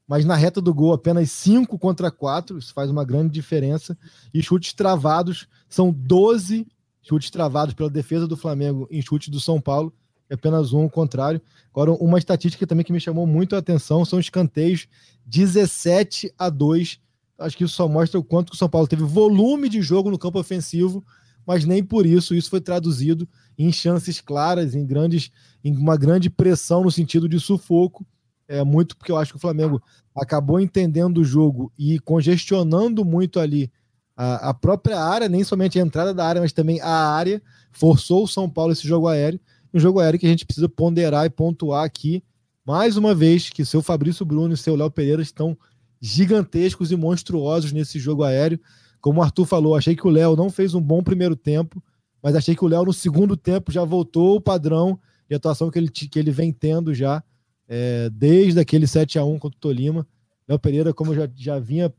[0.07, 3.99] mas na reta do gol apenas 5 contra 4, isso faz uma grande diferença.
[4.33, 6.69] E chutes travados são 12
[7.03, 9.93] chutes travados pela defesa do Flamengo em chutes do São Paulo,
[10.29, 11.43] é apenas um, o contrário.
[11.73, 14.87] Agora, uma estatística também que me chamou muito a atenção são escanteios
[15.27, 17.01] 17 a 2
[17.41, 20.19] Acho que isso só mostra o quanto o São Paulo teve volume de jogo no
[20.19, 21.05] campo ofensivo,
[21.47, 25.31] mas nem por isso isso foi traduzido em chances claras, em grandes,
[25.65, 28.07] em uma grande pressão no sentido de sufoco.
[28.47, 29.83] É muito porque eu acho que o Flamengo
[30.15, 33.71] acabou entendendo o jogo e congestionando muito ali
[34.17, 38.25] a, a própria área, nem somente a entrada da área, mas também a área, forçou
[38.25, 39.41] o São Paulo esse jogo aéreo.
[39.73, 42.23] Um jogo aéreo que a gente precisa ponderar e pontuar aqui,
[42.67, 45.57] mais uma vez, que seu Fabrício Bruno e seu Léo Pereira estão
[46.01, 48.61] gigantescos e monstruosos nesse jogo aéreo.
[49.01, 51.83] Como o Arthur falou, achei que o Léo não fez um bom primeiro tempo,
[52.23, 55.79] mas achei que o Léo no segundo tempo já voltou o padrão de atuação que
[55.79, 57.23] ele, que ele vem tendo já
[57.69, 60.07] é, desde aquele 7 a 1 contra o Tolima.
[60.49, 61.93] Léo Pereira, como eu já, já vinha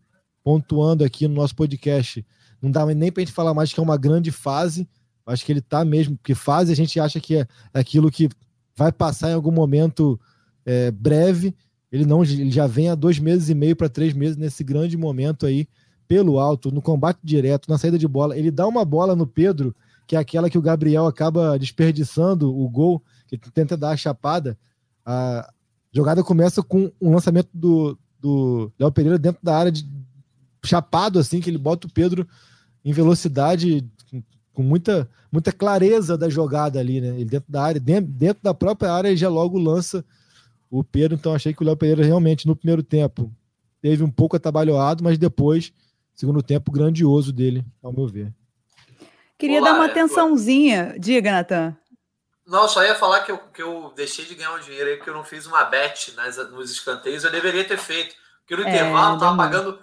[0.44, 2.26] pontuando aqui no nosso podcast,
[2.62, 4.88] não dá nem para a gente falar mais que é uma grande fase.
[5.26, 8.28] Acho que ele está mesmo, porque fase a gente acha que é aquilo que
[8.76, 10.20] vai passar em algum momento
[10.66, 11.56] é, breve
[11.92, 14.96] ele não, ele já vem há dois meses e meio para três meses nesse grande
[14.96, 15.68] momento aí,
[16.08, 18.38] pelo alto, no combate direto, na saída de bola.
[18.38, 19.76] Ele dá uma bola no Pedro,
[20.08, 24.58] que é aquela que o Gabriel acaba desperdiçando o gol, que tenta dar a chapada.
[25.06, 25.50] A
[25.92, 29.86] jogada começa com um lançamento do, do Léo Pereira dentro da área de
[30.64, 32.28] chapado, assim, que ele bota o Pedro
[32.86, 33.86] em velocidade,
[34.54, 37.16] com muita, muita clareza da jogada ali, né?
[37.16, 40.06] Ele dentro da área, dentro, dentro da própria área, ele já logo lança
[40.72, 41.18] o Pedro.
[41.18, 43.30] Então, achei que o Léo Pereira realmente, no primeiro tempo,
[43.82, 45.74] teve um pouco atabalhoado, mas depois,
[46.16, 48.34] segundo tempo, grandioso dele, ao meu ver.
[49.38, 50.96] Queria Olá, dar uma atençãozinha.
[50.98, 51.76] Diga, Natan.
[52.48, 55.10] Não, só ia falar que eu, que eu deixei de ganhar um dinheiro aí, porque
[55.10, 57.24] eu não fiz uma bet nas, nos escanteios.
[57.24, 58.16] Eu deveria ter feito.
[58.40, 59.80] Porque no é, intervalo eu tava pagando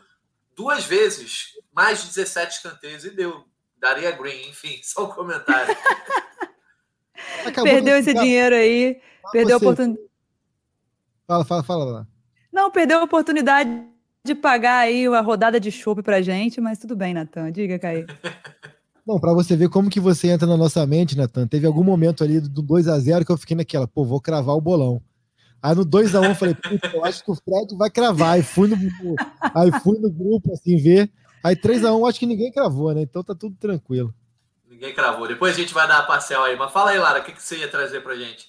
[0.56, 3.44] duas vezes mais de 17 escanteios e deu.
[3.80, 5.76] Daria green, enfim, só um comentário.
[7.62, 9.00] perdeu esse dinheiro aí.
[9.30, 10.07] perdeu a oportunidade.
[11.28, 12.06] Fala, fala, fala lá.
[12.50, 13.70] Não, perdeu a oportunidade
[14.24, 17.52] de pagar aí a rodada de chopp pra gente, mas tudo bem, Natan.
[17.52, 18.06] Diga, Caí.
[19.06, 21.46] Não, para você ver como que você entra na nossa mente, Natan.
[21.46, 24.56] Teve algum momento ali do 2 a 0 que eu fiquei naquela, pô, vou cravar
[24.56, 25.02] o bolão.
[25.62, 26.56] Aí no 2x1 um, eu falei,
[26.94, 28.32] eu acho que o Fred vai cravar.
[28.32, 28.76] Aí fui no,
[29.54, 31.10] aí fui no grupo, assim, ver.
[31.44, 33.02] Aí 3x1, um, acho que ninguém cravou, né?
[33.02, 34.14] Então tá tudo tranquilo.
[34.66, 35.28] Ninguém cravou.
[35.28, 36.56] Depois a gente vai dar a parcel aí.
[36.56, 38.48] Mas fala aí, Lara, o que, que você ia trazer pra gente?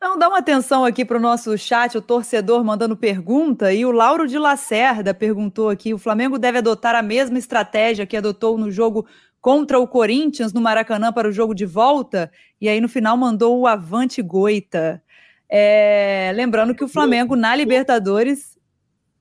[0.00, 3.72] Não, dá uma atenção aqui para o nosso chat, o torcedor mandando pergunta.
[3.72, 8.16] E o Lauro de Lacerda perguntou aqui: o Flamengo deve adotar a mesma estratégia que
[8.16, 9.06] adotou no jogo
[9.40, 12.30] contra o Corinthians no Maracanã para o jogo de volta,
[12.60, 15.02] e aí no final mandou o Avante Goita.
[15.48, 18.58] É, lembrando que o Flamengo na Libertadores.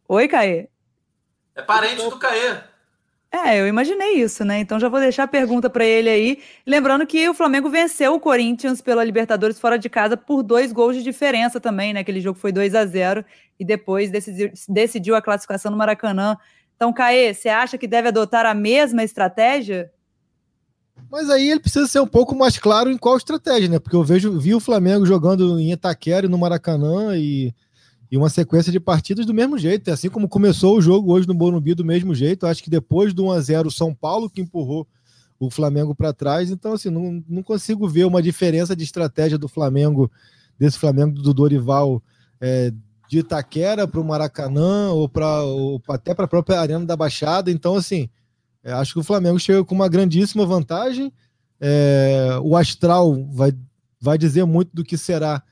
[0.08, 0.68] Oi, Caê.
[1.56, 2.58] É parente do Caê.
[3.46, 4.60] É, eu imaginei isso, né?
[4.60, 6.40] Então já vou deixar a pergunta para ele aí.
[6.66, 10.96] Lembrando que o Flamengo venceu o Corinthians pela Libertadores fora de casa por dois gols
[10.96, 12.00] de diferença também, né?
[12.00, 13.24] Aquele jogo foi 2 a 0
[13.60, 16.36] e depois decidiu, decidiu a classificação no Maracanã.
[16.76, 19.92] Então, Caê, você acha que deve adotar a mesma estratégia?
[21.12, 23.80] Mas aí ele precisa ser um pouco mais claro em qual estratégia, né?
[23.80, 27.54] Porque eu vejo, vi o Flamengo jogando em Itaquera e no Maracanã e,
[28.12, 29.92] e uma sequência de partidas do mesmo jeito.
[29.92, 32.46] Assim como começou o jogo hoje no Morumbi do mesmo jeito.
[32.46, 34.88] Acho que depois do 1x0 o São Paulo que empurrou
[35.40, 36.50] o Flamengo para trás.
[36.50, 40.12] Então, assim, não, não consigo ver uma diferença de estratégia do Flamengo,
[40.58, 42.02] desse Flamengo do Dorival
[42.40, 42.72] é,
[43.10, 45.10] de Itaquera para o Maracanã ou,
[45.46, 47.52] ou até para a própria Arena da Baixada.
[47.52, 48.10] Então, assim,
[48.64, 51.12] é, acho que o Flamengo chega com uma grandíssima vantagem.
[51.60, 53.52] É, o Astral vai,
[54.00, 55.44] vai dizer muito do que será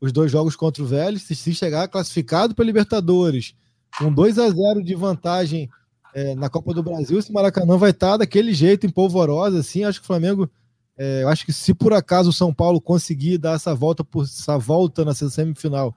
[0.00, 1.22] os dois jogos contra o Vélez.
[1.22, 3.54] Se, chegar classificado para Libertadores,
[3.98, 5.68] com 2 a 0 de vantagem
[6.14, 9.60] é, na Copa do Brasil, esse Maracanã vai estar daquele jeito, em polvorosa.
[9.60, 10.50] Assim, acho que o Flamengo.
[10.96, 14.58] É, acho que se por acaso o São Paulo conseguir dar essa volta por essa
[14.58, 15.94] volta na semifinal,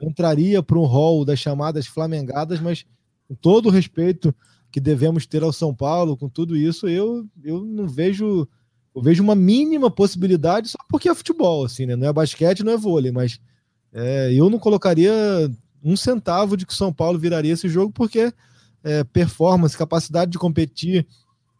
[0.00, 2.86] entraria para um rol das chamadas flamengadas, mas
[3.26, 4.32] com todo o respeito
[4.70, 8.46] que devemos ter ao São Paulo, com tudo isso, eu, eu não vejo.
[8.94, 11.96] Eu vejo uma mínima possibilidade só porque é futebol, assim, né?
[11.96, 13.40] Não é basquete, não é vôlei, mas
[13.92, 15.12] é, eu não colocaria
[15.82, 18.32] um centavo de que São Paulo viraria esse jogo, porque
[18.82, 21.06] é, performance, capacidade de competir,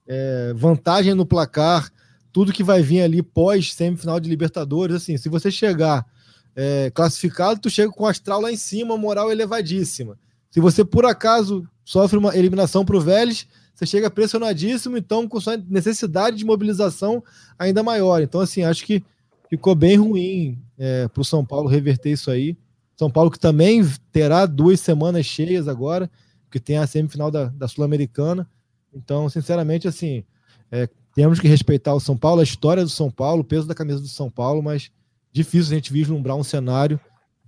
[0.07, 1.91] é, vantagem no placar,
[2.33, 6.07] tudo que vai vir ali pós semifinal de Libertadores, assim, se você chegar
[6.55, 10.19] é, classificado, tu chega com o astral lá em cima, moral elevadíssima.
[10.51, 15.41] Se você por acaso sofre uma eliminação para o Vélez, você chega pressionadíssimo, então com
[15.41, 17.23] sua necessidade de mobilização
[17.59, 18.23] ainda maior.
[18.23, 19.03] Então, assim, acho que
[19.51, 22.57] ficou bem ruim é, para o São Paulo reverter isso aí.
[22.97, 26.09] São Paulo que também terá duas semanas cheias agora,
[26.51, 28.49] que tem a semifinal da, da Sul-Americana.
[28.95, 30.23] Então, sinceramente, assim,
[30.71, 33.75] é, temos que respeitar o São Paulo, a história do São Paulo, o peso da
[33.75, 34.93] camisa do São Paulo, mas
[35.33, 37.01] difícil a gente vislumbrar um cenário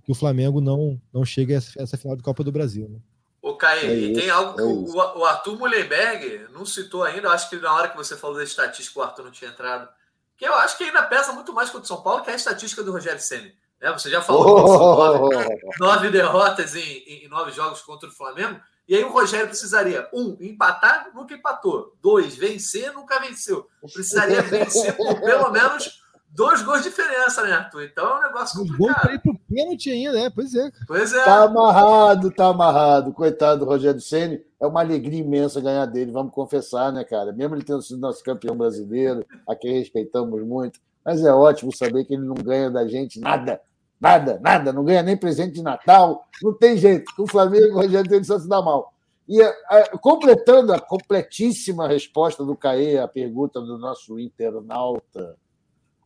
[0.03, 2.89] que o Flamengo não, não chegue a essa, essa final de Copa do Brasil.
[2.89, 2.99] Né?
[3.47, 7.29] Ô, Caio, é e tem algo que é o, o, Arthur Mullenberg não citou ainda,
[7.29, 9.87] eu acho que na hora que você falou da estatística, o Arthur não tinha entrado,
[10.35, 12.35] que eu acho que ainda pesa muito mais contra o São Paulo, que é a
[12.35, 13.49] estatística do Rogério Senna.
[13.79, 13.91] Né?
[13.93, 15.29] Você já falou oh!
[15.29, 20.09] nove, nove derrotas em, em, nove jogos contra o Flamengo, e aí o Rogério precisaria,
[20.13, 21.95] um, empatar, nunca empatou.
[22.01, 23.65] Dois, vencer, nunca venceu.
[23.93, 27.83] Precisaria vencer por pelo menos dois gols de diferença, né, Arthur?
[27.83, 28.77] Então é um negócio complicado.
[28.77, 30.29] Gol para ir pro pênalti ainda, né?
[30.29, 30.71] Pois é.
[30.87, 31.23] Pois é.
[31.23, 33.13] Tá amarrado, tá amarrado.
[33.13, 37.31] Coitado do Rogério Ceni, é uma alegria imensa ganhar dele, vamos confessar, né, cara?
[37.31, 42.05] Mesmo ele tendo sido nosso campeão brasileiro, a quem respeitamos muito, mas é ótimo saber
[42.05, 43.61] que ele não ganha da gente nada.
[43.99, 47.11] Nada, nada, não ganha nem presente de Natal, não tem jeito.
[47.15, 48.93] Com o Flamengo, o Rogério Ceni só se dá mal.
[49.27, 55.35] E a, a, completando a completíssima resposta do Caê à pergunta do nosso internauta,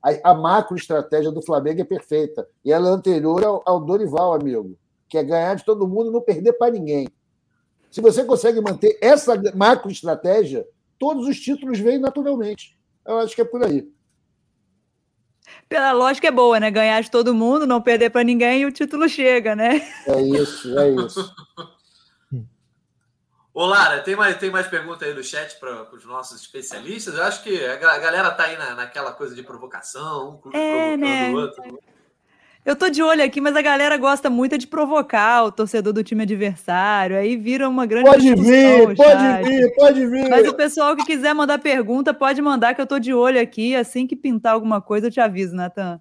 [0.03, 2.47] a, a macroestratégia do Flamengo é perfeita.
[2.63, 6.13] E ela é anterior ao, ao Dorival, amigo, que é ganhar de todo mundo e
[6.13, 7.07] não perder para ninguém.
[7.89, 10.65] Se você consegue manter essa macroestratégia,
[10.97, 12.77] todos os títulos vêm naturalmente.
[13.05, 13.91] Eu acho que é por aí.
[15.67, 16.71] Pela lógica é boa, né?
[16.71, 19.81] Ganhar de todo mundo, não perder para ninguém e o título chega, né?
[20.07, 21.33] É isso, é isso.
[23.53, 27.15] Ô, Lara, tem mais, tem mais pergunta aí no chat para os nossos especialistas?
[27.15, 30.95] Eu acho que a galera tá aí na, naquela coisa de provocação, um clube é,
[30.95, 31.31] provocando né?
[31.31, 31.79] o outro.
[32.63, 36.03] Eu tô de olho aqui, mas a galera gosta muito de provocar o torcedor do
[36.03, 37.17] time adversário.
[37.17, 40.29] Aí vira uma grande Pode vir, pode vir, pode vir.
[40.29, 43.75] Mas o pessoal que quiser mandar pergunta, pode mandar, que eu tô de olho aqui.
[43.75, 45.99] Assim que pintar alguma coisa, eu te aviso, Natan.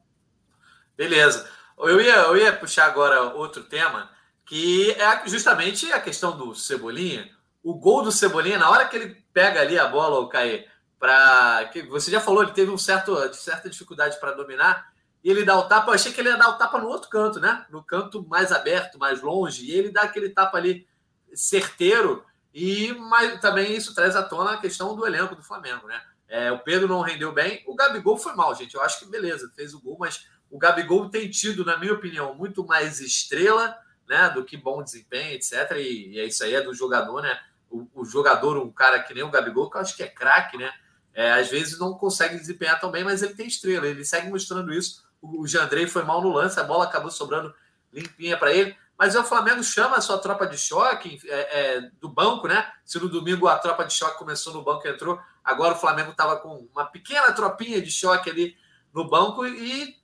[0.97, 1.49] Beleza.
[1.79, 4.11] Eu ia, eu ia puxar agora outro tema,
[4.45, 7.40] que é justamente a questão do Cebolinha.
[7.63, 10.67] O gol do Cebolinha, na hora que ele pega ali a bola, o Caê,
[10.99, 14.91] para que você já falou, ele teve um certo, certa dificuldade para dominar
[15.23, 15.91] e ele dá o tapa.
[15.91, 17.67] Eu achei que ele ia dar o tapa no outro canto, né?
[17.71, 19.65] No canto mais aberto, mais longe.
[19.65, 20.87] E ele dá aquele tapa ali
[21.35, 22.25] certeiro.
[22.53, 26.03] E mas também isso traz à tona a questão do elenco do Flamengo, né?
[26.29, 27.63] É, o Pedro não rendeu bem.
[27.67, 28.75] O Gabigol foi mal, gente.
[28.75, 32.35] Eu acho que beleza, fez o gol, mas o Gabigol tem tido, na minha opinião,
[32.35, 33.77] muito mais estrela
[34.09, 35.73] né, do que bom desempenho, etc.
[35.77, 37.39] E, e isso aí é do jogador, né?
[37.71, 40.59] O, o, jogador, um cara que nem o Gabigol, que eu acho que é craque,
[40.59, 40.73] né?
[41.15, 44.73] É, às vezes não consegue desempenhar tão bem, mas ele tem estrela, ele segue mostrando
[44.73, 47.55] isso o Jandrei foi mal no lance, a bola acabou sobrando
[47.93, 48.77] limpinha para ele.
[48.99, 52.71] Mas o Flamengo chama a sua tropa de choque é, é, do banco, né?
[52.85, 56.11] Se no domingo a tropa de choque começou no banco e entrou, agora o Flamengo
[56.11, 58.57] estava com uma pequena tropinha de choque ali
[58.93, 59.97] no banco e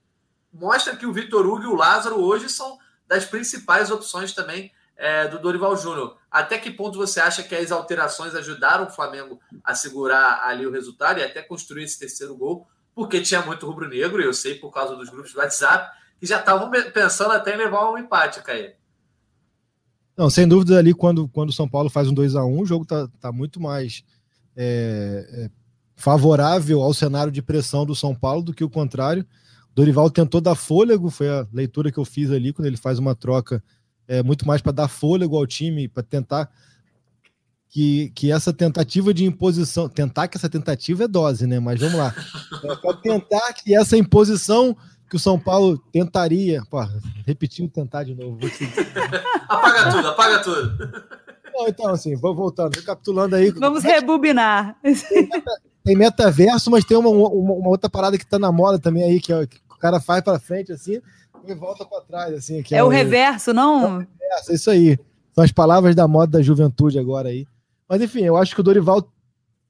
[0.51, 5.27] mostra que o Vitor Hugo e o Lázaro hoje são das principais opções também é,
[5.27, 6.17] do Dorival Júnior.
[6.29, 10.71] Até que ponto você acha que as alterações ajudaram o Flamengo a segurar ali o
[10.71, 12.67] resultado e até construir esse terceiro gol?
[12.97, 16.39] porque tinha muito rubro-negro, e eu sei por causa dos grupos de WhatsApp, que já
[16.39, 18.73] estavam pensando até em levar um empate, Caí.
[20.17, 22.65] Não, sem dúvida ali, quando, quando o São Paulo faz um 2 a 1 o
[22.65, 24.03] jogo está tá muito mais
[24.55, 25.49] é, é,
[25.95, 29.23] favorável ao cenário de pressão do São Paulo do que o contrário.
[29.75, 33.13] Dorival tentou dar fôlego, foi a leitura que eu fiz ali, quando ele faz uma
[33.13, 33.63] troca
[34.07, 36.49] é, muito mais para dar fôlego ao time, para tentar
[37.69, 41.59] que, que essa tentativa de imposição, tentar que essa tentativa é dose, né?
[41.59, 42.15] Mas vamos lá.
[42.63, 44.75] É para tentar que essa imposição
[45.09, 46.63] que o São Paulo tentaria.
[46.69, 46.85] Pô,
[47.25, 48.39] repetiu tentar de novo.
[49.47, 50.93] apaga tudo, apaga tudo.
[51.53, 53.51] Não, então, assim, vou voltando, recapitulando aí.
[53.51, 54.75] Vamos rebobinar.
[54.81, 58.77] Tem, meta, tem metaverso, mas tem uma, uma, uma, outra parada que tá na moda
[58.77, 61.01] também aí, que, é, que o cara faz para frente assim
[61.51, 62.33] e volta para trás.
[62.33, 62.63] assim.
[62.71, 63.81] é, é o reverso, não?
[63.81, 64.99] É o reverso, é isso aí.
[65.33, 67.45] São as palavras da moda da juventude agora aí.
[67.87, 69.07] Mas enfim, eu acho que o Dorival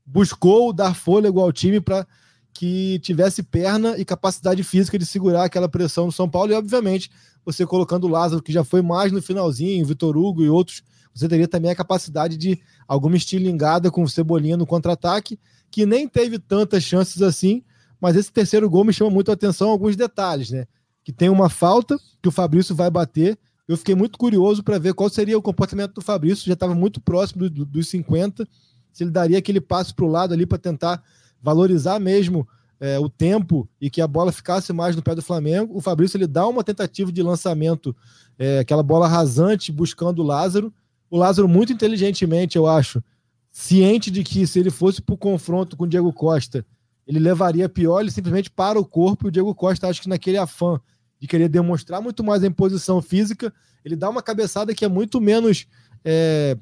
[0.05, 2.07] buscou dar fôlego ao time para
[2.53, 6.51] que tivesse perna e capacidade física de segurar aquela pressão no São Paulo.
[6.51, 7.11] E, obviamente,
[7.45, 10.81] você colocando o Lázaro, que já foi mais no finalzinho, Vitor Hugo e outros,
[11.13, 16.07] você teria também a capacidade de alguma estilingada com o Cebolinha no contra-ataque, que nem
[16.07, 17.63] teve tantas chances assim,
[18.01, 20.65] mas esse terceiro gol me chama muito a atenção alguns detalhes, né?
[21.07, 24.93] Que tem uma falta que o Fabrício vai bater eu fiquei muito curioso para ver
[24.93, 28.47] qual seria o comportamento do Fabrício, já estava muito próximo do, dos 50,
[28.93, 31.03] se ele daria aquele passo para o lado ali para tentar
[31.41, 32.47] valorizar mesmo
[32.79, 35.75] é, o tempo e que a bola ficasse mais no pé do Flamengo.
[35.75, 37.93] O Fabrício ele dá uma tentativa de lançamento,
[38.39, 40.73] é, aquela bola rasante buscando o Lázaro.
[41.09, 43.03] O Lázaro, muito inteligentemente, eu acho,
[43.51, 46.65] ciente de que se ele fosse para o confronto com o Diego Costa,
[47.05, 50.37] ele levaria pior, ele simplesmente para o corpo e o Diego Costa, acho que naquele
[50.37, 50.79] afã
[51.19, 53.53] de querer demonstrar muito mais a imposição física,
[53.83, 55.65] ele dá uma cabeçada que é muito menos
[56.03, 56.57] é,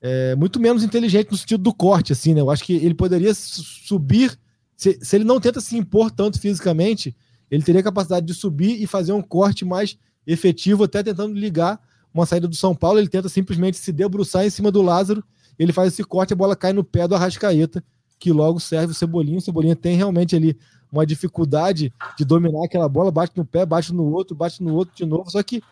[0.00, 2.40] é, muito menos inteligente no sentido do corte, assim, né?
[2.40, 4.38] Eu acho que ele poderia subir,
[4.76, 7.14] se, se ele não tenta se impor tanto fisicamente,
[7.50, 11.80] ele teria capacidade de subir e fazer um corte mais efetivo, até tentando ligar
[12.14, 12.98] uma saída do São Paulo.
[12.98, 15.22] Ele tenta simplesmente se debruçar em cima do Lázaro,
[15.58, 17.84] ele faz esse corte, a bola cai no pé do Arrascaeta,
[18.18, 19.38] que logo serve o Cebolinha.
[19.38, 20.56] O Cebolinha tem realmente ali
[20.92, 24.94] uma dificuldade de dominar aquela bola, bate no pé, bate no outro, bate no outro
[24.94, 25.62] de novo, só que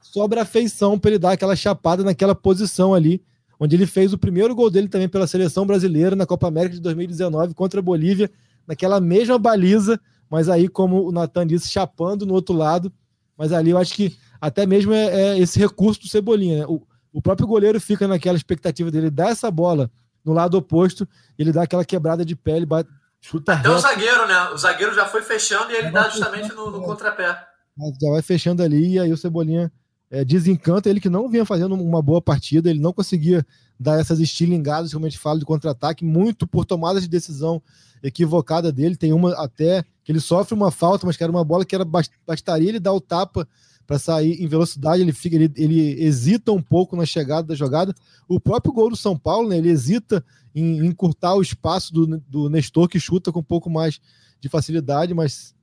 [0.00, 3.22] sobra afeição para ele dar aquela chapada naquela posição ali,
[3.58, 6.80] onde ele fez o primeiro gol dele também pela seleção brasileira na Copa América de
[6.80, 8.30] 2019 contra a Bolívia,
[8.66, 12.92] naquela mesma baliza, mas aí, como o Natan disse, chapando no outro lado.
[13.36, 16.60] Mas ali eu acho que até mesmo é, é esse recurso do Cebolinha.
[16.60, 16.66] Né?
[16.68, 16.82] O,
[17.12, 19.90] o próprio goleiro fica naquela expectativa dele dar essa bola
[20.24, 21.06] no lado oposto,
[21.38, 22.66] ele dá aquela quebrada de pele,
[23.28, 23.76] Chuta Até reto.
[23.76, 24.50] o zagueiro, né?
[24.50, 27.36] O zagueiro já foi fechando e ele dá justamente no, no contrapé.
[28.00, 29.72] Já vai fechando ali e aí o Cebolinha
[30.08, 30.88] é, desencanta.
[30.88, 33.44] Ele que não vinha fazendo uma boa partida, ele não conseguia
[33.80, 37.60] dar essas estilingadas, como a gente fala, de contra-ataque, muito por tomadas de decisão
[38.00, 38.96] equivocada dele.
[38.96, 41.84] Tem uma até que ele sofre uma falta, mas que era uma bola que era
[42.24, 43.46] bastaria ele dar o tapa
[43.86, 47.94] para sair em velocidade, ele fica, ele, ele hesita um pouco na chegada da jogada.
[48.28, 50.24] O próprio gol do São Paulo, né, ele hesita
[50.54, 54.00] em encurtar o espaço do, do Nestor, que chuta com um pouco mais
[54.40, 55.54] de facilidade, mas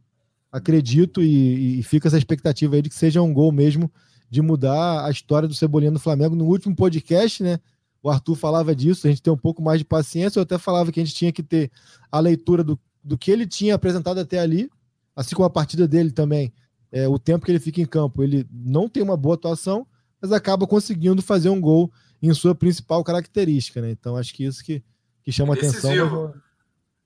[0.51, 3.91] acredito e, e fica essa expectativa aí de que seja um gol mesmo
[4.29, 6.35] de mudar a história do Cebolinha no Flamengo.
[6.35, 7.59] No último podcast, né,
[8.01, 10.91] o Arthur falava disso, a gente tem um pouco mais de paciência, eu até falava
[10.91, 11.71] que a gente tinha que ter
[12.11, 14.69] a leitura do, do que ele tinha apresentado até ali,
[15.15, 16.53] assim como a partida dele também
[16.93, 19.87] é, o tempo que ele fica em campo, ele não tem uma boa atuação,
[20.21, 21.91] mas acaba conseguindo fazer um gol
[22.21, 23.89] em sua principal característica, né?
[23.89, 24.83] Então acho que isso que,
[25.23, 26.31] que chama atenção.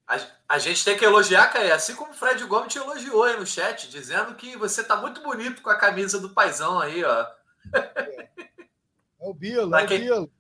[0.06, 0.24] Mas...
[0.50, 3.40] A, a, gente tem que elogiar, Caio, assim como o Fred Gomes te elogiou aí
[3.40, 7.26] no chat, dizendo que você tá muito bonito com a camisa do paizão aí, ó.
[7.74, 10.02] É, o Bilo, é o quem...
[10.02, 10.32] Bilo.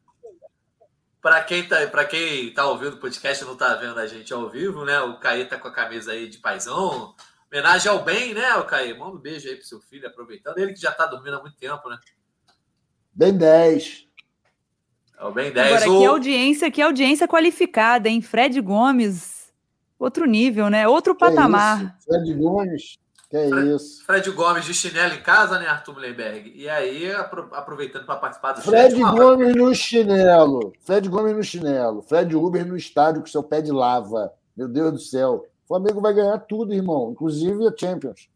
[1.21, 4.31] Para quem, tá, pra quem tá ouvindo o podcast e não tá vendo a gente
[4.33, 4.99] ao vivo, né?
[5.01, 7.15] O Caí tá com a camisa aí de paizão,
[7.51, 8.99] Homenagem ao bem, né, o Caio?
[8.99, 10.57] Manda um beijo aí pro seu filho, aproveitando.
[10.57, 11.97] Ele que já tá dormindo há muito tempo, né?
[13.13, 14.05] Bem 10.
[15.17, 15.83] É o bem 10.
[15.83, 15.99] Agora, o...
[15.99, 18.21] que audiência, que audiência qualificada, hein?
[18.21, 19.51] Fred Gomes,
[19.97, 20.87] outro nível, né?
[20.87, 21.97] Outro que patamar.
[21.97, 24.05] É Fred Gomes, que é Fred, isso.
[24.05, 26.51] Fred Gomes de chinelo em casa, né, Arthur Mullenberg?
[26.53, 30.73] E aí, aproveitando para participar do Fred chat, Gomes no chinelo.
[30.81, 32.01] Fred Gomes no chinelo.
[32.01, 34.33] Fred Uber no estádio com seu pé de lava.
[34.55, 35.45] Meu Deus do céu.
[35.67, 38.29] O Flamengo vai ganhar tudo, irmão, inclusive a Champions.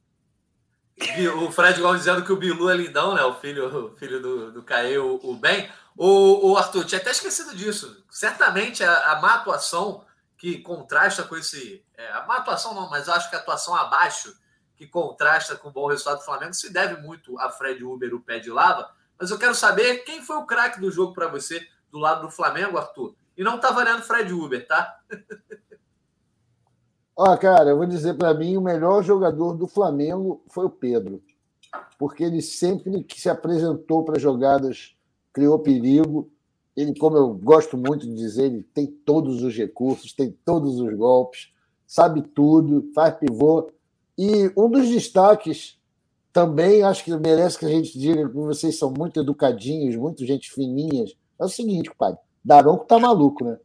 [1.41, 3.23] O Fred Gomes dizendo que o Bilu é lindão, né?
[3.23, 5.69] O filho, o filho do, do Caio, o, o Ben.
[5.95, 8.03] O, o Arthur, tinha até esquecido disso.
[8.09, 10.03] Certamente a, a má atuação
[10.37, 11.81] que contrasta com esse.
[11.97, 14.37] É, a má atuação não, mas acho que a atuação abaixo,
[14.75, 18.19] que contrasta com o bom resultado do Flamengo, se deve muito a Fred Uber, o
[18.19, 18.91] pé de lava.
[19.17, 22.29] Mas eu quero saber quem foi o craque do jogo para você do lado do
[22.29, 23.15] Flamengo, Arthur.
[23.37, 24.99] E não tá valendo Fred Uber, tá?
[27.23, 31.21] Ó, cara, eu vou dizer para mim, o melhor jogador do Flamengo foi o Pedro.
[31.99, 34.95] Porque ele sempre que se apresentou para jogadas
[35.31, 36.31] criou perigo.
[36.75, 40.91] Ele, como eu gosto muito de dizer, ele tem todos os recursos, tem todos os
[40.95, 41.53] golpes,
[41.85, 43.71] sabe tudo, faz pivô.
[44.17, 45.79] E um dos destaques
[46.33, 50.51] também, acho que merece que a gente diga que vocês são muito educadinhos, muito gente
[50.51, 51.15] fininhas.
[51.39, 53.59] É o seguinte, pai, Daronco tá maluco, né?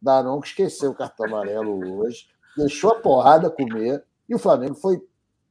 [0.00, 5.02] Daronco esqueceu o cartão amarelo hoje deixou a porrada comer e o Flamengo foi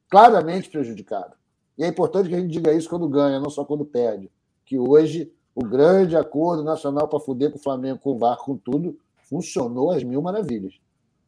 [0.09, 1.33] claramente prejudicado.
[1.77, 4.31] E é importante que a gente diga isso quando ganha, não só quando perde.
[4.65, 8.57] Que hoje o grande acordo nacional para fuder com o Flamengo, com o VAR, com
[8.57, 8.97] tudo,
[9.29, 10.75] funcionou às mil maravilhas.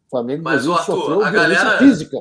[0.08, 2.18] O Flamengo Mas, o Arthur, a galera física.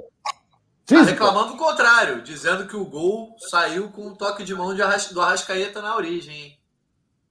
[0.86, 4.82] Tá reclamando o contrário, dizendo que o gol saiu com um toque de mão de
[4.82, 5.10] Arras...
[5.10, 6.58] do Arrascaeta na origem.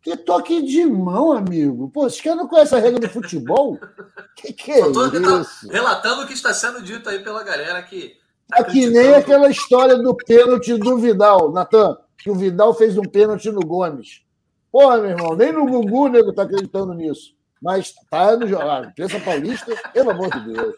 [0.03, 1.89] Que toque de mão, amigo.
[1.89, 3.79] Pô, vocês querem não conhece a regra do futebol?
[4.35, 5.69] que que é isso?
[5.71, 8.17] Relatando o que está sendo dito aí pela galera que.
[8.49, 12.97] Tá é que nem aquela história do pênalti do Vidal, Natan, que o Vidal fez
[12.97, 14.23] um pênalti no Gomes.
[14.69, 17.33] Porra, meu irmão, nem no Gugu o nego tá acreditando nisso.
[17.61, 18.93] Mas tá no jogar.
[18.93, 20.75] Pensa paulista, pelo amor de Deus.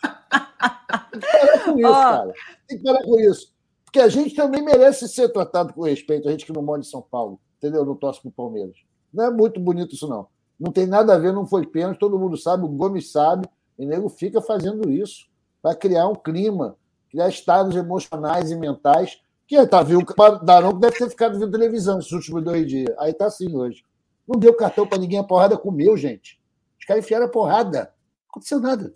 [1.12, 1.94] Tem que parar com isso, oh.
[1.94, 2.34] cara.
[2.68, 3.56] Tem que parar com isso.
[3.86, 6.84] Porque a gente também merece ser tratado com respeito, a gente que não mora em
[6.84, 7.84] São Paulo, entendeu?
[7.84, 8.85] Não torce pro Palmeiras.
[9.16, 10.28] Não é muito bonito isso, não.
[10.60, 13.48] Não tem nada a ver, não foi pênalti, todo mundo sabe, o Gomes sabe,
[13.78, 15.28] e o nego fica fazendo isso
[15.62, 16.76] para criar um clima,
[17.10, 19.20] criar estados emocionais e mentais.
[19.48, 22.94] Que tá viu, o Daronco deve ter ficado vendo televisão esses últimos dois dias.
[22.98, 23.84] Aí tá assim hoje.
[24.28, 26.40] Não deu cartão para ninguém, a porrada comeu, gente.
[26.80, 27.80] Os caras enfiaram a porrada.
[27.80, 28.94] Não aconteceu nada.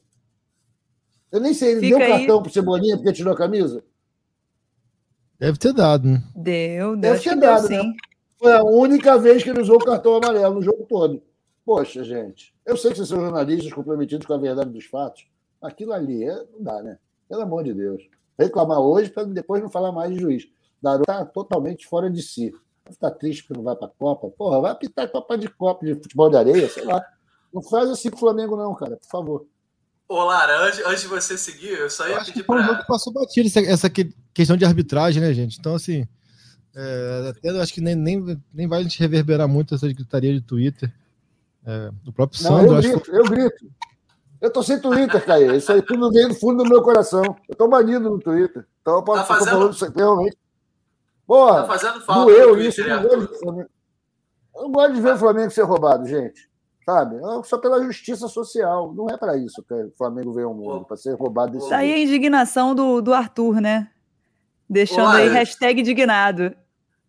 [1.32, 2.12] Eu nem sei, ele Fica deu aí...
[2.14, 3.84] cartão pro Cebolinha porque tirou a camisa?
[5.40, 6.24] Deve ter dado, né?
[6.36, 7.84] Deu, deve, deve ter dado, deu, né?
[7.84, 8.09] sim.
[8.40, 11.22] Foi a única vez que ele usou o cartão amarelo no jogo todo.
[11.66, 15.28] Poxa, gente, eu sei que vocês são jornalistas comprometidos com a verdade dos fatos.
[15.62, 16.98] Aquilo ali é, não dá, né?
[17.28, 18.02] Pelo amor de Deus.
[18.40, 20.48] Reclamar hoje para depois não falar mais de juiz.
[20.82, 22.54] Daru está totalmente fora de si.
[22.90, 24.30] Está triste porque não vai para a Copa.
[24.30, 27.06] Porra, vai apitar Copa de Copa de futebol de areia, sei lá.
[27.54, 29.46] Não faz assim com o Flamengo, não, cara, por favor.
[30.08, 32.78] Ô, Lara, antes, antes de você seguir, eu só ia eu pedir para.
[32.78, 33.90] que passou batido essa
[34.34, 35.60] questão de arbitragem, né, gente?
[35.60, 36.08] Então, assim.
[36.76, 40.42] É, até eu acho que nem, nem, nem vai te reverberar muito essa gritaria de
[40.42, 40.94] Twitter.
[41.66, 42.76] É, o próprio não, Sandro.
[42.76, 43.12] Eu grito, que...
[43.12, 43.66] eu grito.
[44.42, 45.56] Eu tô sem Twitter, Caio.
[45.56, 47.36] Isso aí tudo vem do fundo do meu coração.
[47.48, 48.66] Eu tô banido no Twitter.
[48.82, 49.52] Então eu posso tá fazendo...
[49.52, 50.38] falando isso aqui, realmente.
[51.28, 52.82] Porra, tá fazendo falta doeu isso.
[52.82, 56.50] Eu não, gosto, eu não gosto de ver o Flamengo ser roubado, gente.
[56.86, 57.18] Sabe?
[57.44, 58.94] Só pela justiça social.
[58.96, 61.94] Não é para isso que o Flamengo veio ao mundo, para ser roubado desse Daí
[61.94, 63.90] a indignação do, do Arthur, né?
[64.70, 66.56] Deixando Olha, aí hashtag indignado.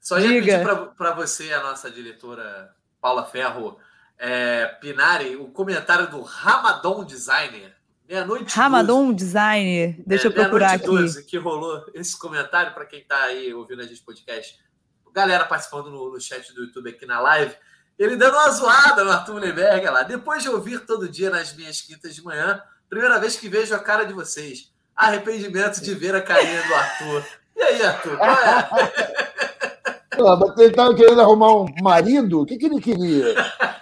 [0.00, 0.58] Só ia Diga.
[0.58, 3.78] pedir para você, a nossa diretora Paula Ferro,
[4.18, 7.74] é, Pinari, o comentário do Ramadon Designer.
[8.08, 10.02] Meia-noite Ramadon Design.
[10.06, 10.86] Deixa é, eu procurar aqui.
[10.86, 14.58] 12, que rolou esse comentário para quem está aí ouvindo a gente podcast.
[15.12, 17.54] Galera participando no, no, chat do YouTube aqui na live.
[17.98, 20.02] Ele dando uma zoada no Arthur Mullenberg lá.
[20.02, 23.78] Depois de ouvir todo dia nas minhas quintas de manhã, primeira vez que vejo a
[23.78, 24.72] cara de vocês.
[24.94, 27.24] Arrependimento de ver a carinha do Arthur.
[27.60, 29.20] E aí, Arthur, qual é?
[30.22, 32.42] Ah, mas ele estava querendo arrumar um marido?
[32.42, 33.34] O que, que ele queria?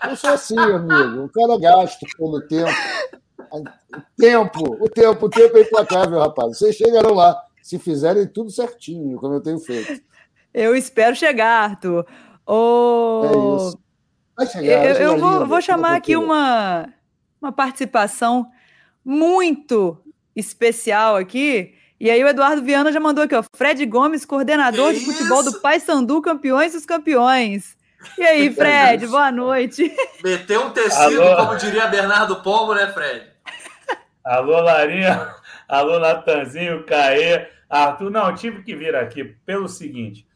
[0.09, 1.24] Eu sou assim, amigo.
[1.24, 2.70] O cara gasta pelo tempo.
[3.51, 3.64] O
[4.16, 6.59] tempo, o tempo, o tempo é implacável, rapaz.
[6.59, 10.01] Vocês chegarão lá, se fizerem tudo certinho, como eu tenho feito.
[10.55, 12.07] Eu espero chegar, Arthur.
[12.47, 13.22] Oh...
[13.24, 13.79] É isso.
[14.37, 16.89] Vai chegar, eu, eu vou, vou chamar aqui uma,
[17.43, 18.47] uma participação
[19.05, 19.99] muito
[20.37, 21.74] especial aqui.
[22.01, 23.42] E aí o Eduardo Viana já mandou aqui, ó.
[23.55, 25.53] Fred Gomes, coordenador que de futebol isso?
[25.53, 27.76] do Paysandu, campeões dos campeões.
[28.16, 29.92] E aí, Fred, boa noite.
[30.22, 31.36] Meteu um tecido, Alô?
[31.36, 33.26] como diria Bernardo Pombo, né, Fred?
[34.24, 35.34] Alô, Larinha.
[35.68, 37.49] Alô, Natanzinho, Caê.
[37.68, 40.26] Arthur, não, tive que vir aqui pelo seguinte.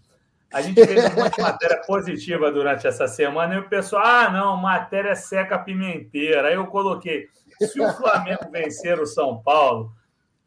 [0.52, 4.30] A gente fez um monte de matéria positiva durante essa semana e o pessoal, ah,
[4.30, 6.48] não, matéria seca pimenteira.
[6.48, 7.28] Aí eu coloquei,
[7.60, 9.92] se o Flamengo vencer o São Paulo,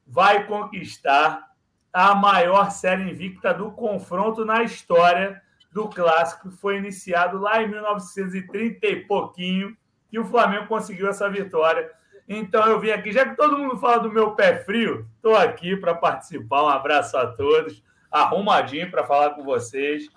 [0.05, 1.51] vai conquistar
[1.91, 5.41] a maior série invicta do confronto na história
[5.71, 9.75] do clássico, que foi iniciado lá em 1930 e pouquinho,
[10.09, 11.89] que o Flamengo conseguiu essa vitória.
[12.27, 15.75] Então eu vim aqui, já que todo mundo fala do meu pé frio, estou aqui
[15.75, 16.63] para participar.
[16.63, 20.09] Um abraço a todos, arrumadinho para falar com vocês.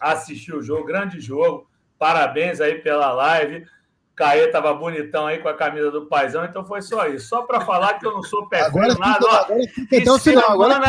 [0.00, 1.70] Assistir o jogo, grande jogo.
[1.98, 3.66] Parabéns aí pela live.
[4.14, 7.28] Caê tava bonitão aí com a camisa do paizão, então foi só isso.
[7.28, 9.24] Só para falar que eu não sou pé frio, nada.
[9.24, 9.60] Ó, agora
[9.90, 10.50] até o final.
[10.50, 10.80] Agora...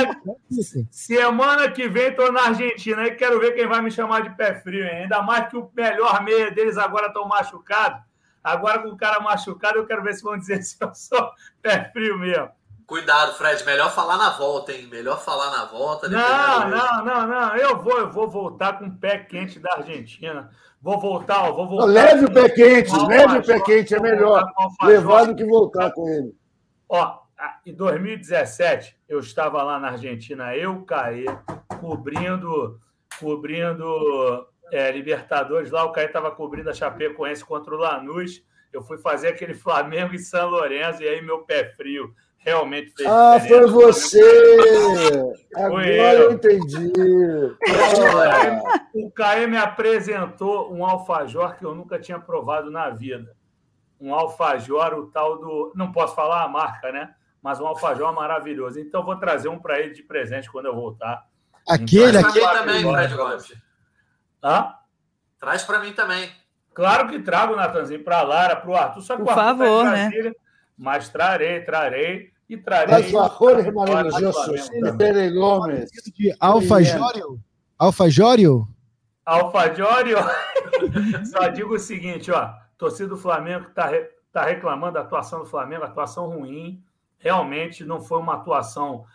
[0.92, 4.60] Semana que vem estou na Argentina e quero ver quem vai me chamar de pé
[4.60, 4.84] frio.
[4.84, 5.04] Hein?
[5.04, 8.02] Ainda mais que o melhor meia deles agora estão machucados.
[8.44, 11.90] Agora com o cara machucado, eu quero ver se vão dizer se eu sou pé
[11.94, 12.50] frio mesmo.
[12.86, 13.64] Cuidado, Fred.
[13.64, 14.88] Melhor falar na volta, hein?
[14.88, 16.10] Melhor falar na volta.
[16.10, 17.56] Não, não, não, não.
[17.56, 20.52] Eu vou, eu vou voltar com o pé quente da Argentina.
[20.84, 21.86] Vou voltar, vou voltar.
[21.86, 24.46] Não, leve o pé quente, leve o pé quente, é melhor.
[24.84, 26.36] Levar do que voltar com ele.
[26.90, 27.20] Ó,
[27.66, 31.24] em 2017, eu estava lá na Argentina, eu, Caê,
[31.80, 32.82] cobrindo,
[33.18, 35.72] cobrindo é, Libertadores.
[35.72, 38.44] Lá o Caê estava cobrindo a Chapecoense contra o Lanús.
[38.74, 42.14] Eu fui fazer aquele Flamengo e São Lourenço, e aí meu pé frio
[42.44, 45.34] realmente fez Ah, foi você!
[45.56, 46.22] Agora eu.
[46.24, 46.92] eu entendi.
[48.94, 53.36] O Caê me apresentou um alfajor que eu nunca tinha provado na vida.
[54.00, 55.74] Um alfajor, o tal do.
[55.76, 57.16] Não posso falar a marca, né?
[57.42, 58.80] Mas um alfajor maravilhoso.
[58.80, 61.26] Então, vou trazer um para ele de presente quando eu voltar.
[61.68, 63.54] Aquele, então, aquele também, Fred Gomes.
[64.44, 64.74] Hã?
[65.40, 66.30] Traz para mim também.
[66.74, 69.02] Claro que trago, Natanzinho, para a Lara, para o Arthur.
[69.02, 70.12] Só que Por o Arthur tá favor, tá né?
[70.78, 72.96] Mas trarei, trarei e trarei.
[73.16, 74.70] Alfajores maravilhosos.
[74.98, 75.90] Pere Gomes.
[75.92, 77.40] De Alfajório?
[77.78, 78.68] Alfajório?
[79.26, 80.18] Alfajório?
[81.32, 82.52] Só digo o seguinte, ó.
[82.78, 83.92] Torcida do Flamengo que está
[84.32, 86.84] tá reclamando da atuação do Flamengo, atuação ruim.
[87.18, 89.06] Realmente não foi uma atuação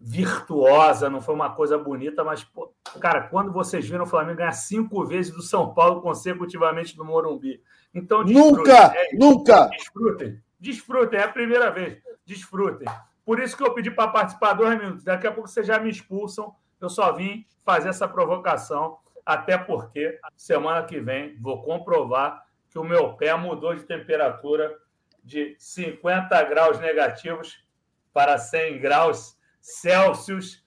[0.00, 4.52] virtuosa, não foi uma coisa bonita, mas, pô, cara, quando vocês viram o Flamengo ganhar
[4.52, 7.60] cinco vezes do São Paulo consecutivamente no Morumbi.
[7.92, 9.68] Então, nunca, é, nunca.
[9.68, 11.98] Desfrutem, desfrutem, é a primeira vez
[12.28, 12.86] desfrutem.
[13.24, 15.02] Por isso que eu pedi para participar dois minutos.
[15.02, 16.54] Daqui a pouco vocês já me expulsam.
[16.80, 22.84] Eu só vim fazer essa provocação, até porque semana que vem vou comprovar que o
[22.84, 24.76] meu pé mudou de temperatura
[25.24, 27.64] de 50 graus negativos
[28.12, 30.64] para 100 graus Celsius,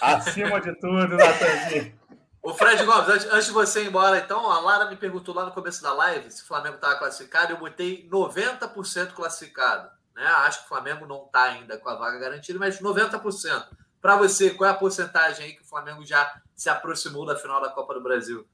[0.00, 1.96] acima de tudo, Natanzinho.
[2.42, 5.52] O Fred Gomes, antes, de você ir embora, então, a Lara me perguntou lá no
[5.52, 7.52] começo da live se o Flamengo estava classificado.
[7.52, 9.90] Eu botei 90% classificado.
[10.16, 10.24] Né?
[10.24, 13.66] Acho que o Flamengo não está ainda com a vaga garantida, mas 90%.
[14.00, 17.60] Para você, qual é a porcentagem aí que o Flamengo já se aproximou da final
[17.60, 18.48] da Copa do Brasil?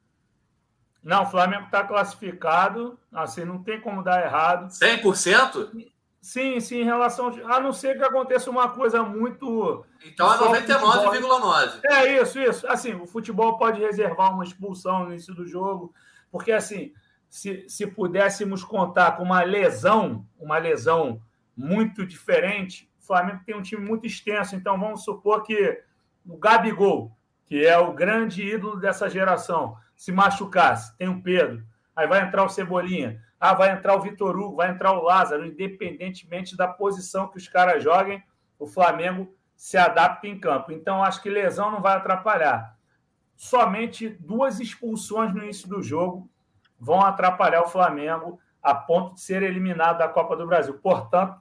[1.02, 4.68] Não, o Flamengo está classificado, assim, não tem como dar errado.
[4.68, 5.90] 100%?
[6.20, 7.28] Sim, sim, em relação.
[7.46, 9.84] A não ser que aconteça uma coisa muito.
[10.04, 11.80] Então é 99,9%.
[11.84, 12.66] É isso, isso.
[12.68, 15.92] Assim, o futebol pode reservar uma expulsão no início do jogo,
[16.30, 16.92] porque, assim,
[17.28, 21.20] se, se pudéssemos contar com uma lesão, uma lesão
[21.56, 22.90] muito diferente.
[23.00, 25.82] O Flamengo tem um time muito extenso, então vamos supor que
[26.26, 32.06] o Gabigol, que é o grande ídolo dessa geração, se machucasse, tem o Pedro, aí
[32.06, 36.56] vai entrar o Cebolinha, ah, vai entrar o Vitor Hugo, vai entrar o Lázaro, independentemente
[36.56, 38.22] da posição que os caras joguem,
[38.58, 40.72] o Flamengo se adapta em campo.
[40.72, 42.76] Então, acho que lesão não vai atrapalhar.
[43.36, 46.30] Somente duas expulsões no início do jogo
[46.78, 50.74] vão atrapalhar o Flamengo a ponto de ser eliminado da Copa do Brasil.
[50.74, 51.40] Portanto,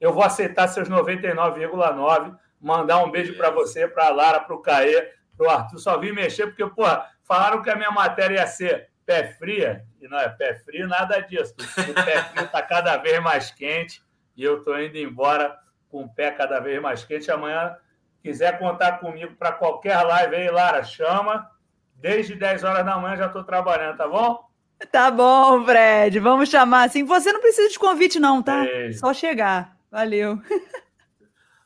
[0.00, 2.36] eu vou aceitar seus 99,9.
[2.60, 5.78] Mandar um beijo para você, para a Lara, para o Caê, para o Arthur.
[5.78, 6.84] Só vim mexer porque, pô,
[7.24, 11.20] falaram que a minha matéria ia ser pé fria, e não é pé frio, nada
[11.20, 11.54] disso.
[11.58, 14.02] O pé frio está cada vez mais quente
[14.36, 15.56] e eu estou indo embora
[15.88, 17.30] com o pé cada vez mais quente.
[17.30, 17.76] Amanhã,
[18.22, 21.50] quiser contar comigo para qualquer live aí, Lara, chama.
[21.96, 24.51] Desde 10 horas da manhã já estou trabalhando, tá bom?
[24.90, 26.18] Tá bom, Fred.
[26.18, 27.04] Vamos chamar assim.
[27.04, 28.62] Você não precisa de convite, não, tá?
[28.62, 28.98] Beijo.
[28.98, 29.76] Só chegar.
[29.90, 30.40] Valeu.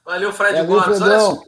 [0.05, 1.01] Valeu, Fred Valeu, Gomes.
[1.01, 1.43] Olha só,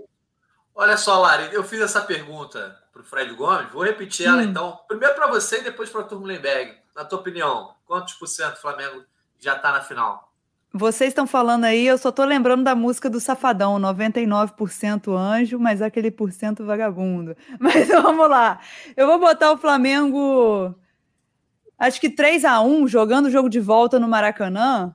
[0.75, 3.71] olha só, Lari, eu fiz essa pergunta para o Fred Gomes.
[3.71, 4.43] Vou repetir ela, hum.
[4.43, 4.81] então.
[4.89, 6.77] Primeiro para você e depois para o Arthur Mullenberg.
[6.95, 9.05] Na tua opinião, quantos por cento o Flamengo
[9.39, 10.29] já está na final?
[10.73, 15.81] Vocês estão falando aí, eu só tô lembrando da música do Safadão, 99% anjo, mas
[15.81, 17.35] aquele por cento vagabundo.
[17.59, 18.61] Mas vamos lá.
[18.95, 20.75] Eu vou botar o Flamengo,
[21.79, 24.95] acho que 3 a 1 jogando o jogo de volta no Maracanã.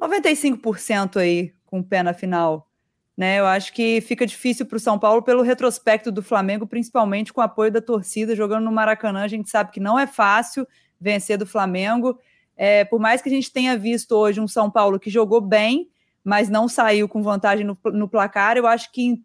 [0.00, 2.68] 95% aí com o pé na final.
[3.14, 7.30] Né, eu acho que fica difícil para o São Paulo pelo retrospecto do Flamengo, principalmente
[7.30, 9.22] com o apoio da torcida jogando no Maracanã.
[9.22, 10.66] A gente sabe que não é fácil
[10.98, 12.18] vencer do Flamengo.
[12.56, 15.90] É, por mais que a gente tenha visto hoje um São Paulo que jogou bem,
[16.24, 19.20] mas não saiu com vantagem no, no placar, eu acho que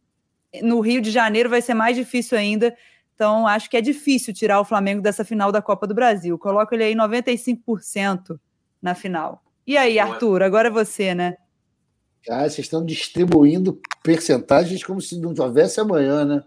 [0.61, 2.75] no Rio de Janeiro vai ser mais difícil ainda.
[3.17, 6.37] Então, acho que é difícil tirar o Flamengo dessa final da Copa do Brasil.
[6.37, 8.39] Coloco ele aí 95%
[8.79, 9.41] na final.
[9.65, 11.35] E aí, Arthur, agora é você, né?
[12.29, 16.43] Ah, vocês estão distribuindo percentagens como se não houvesse amanhã, né?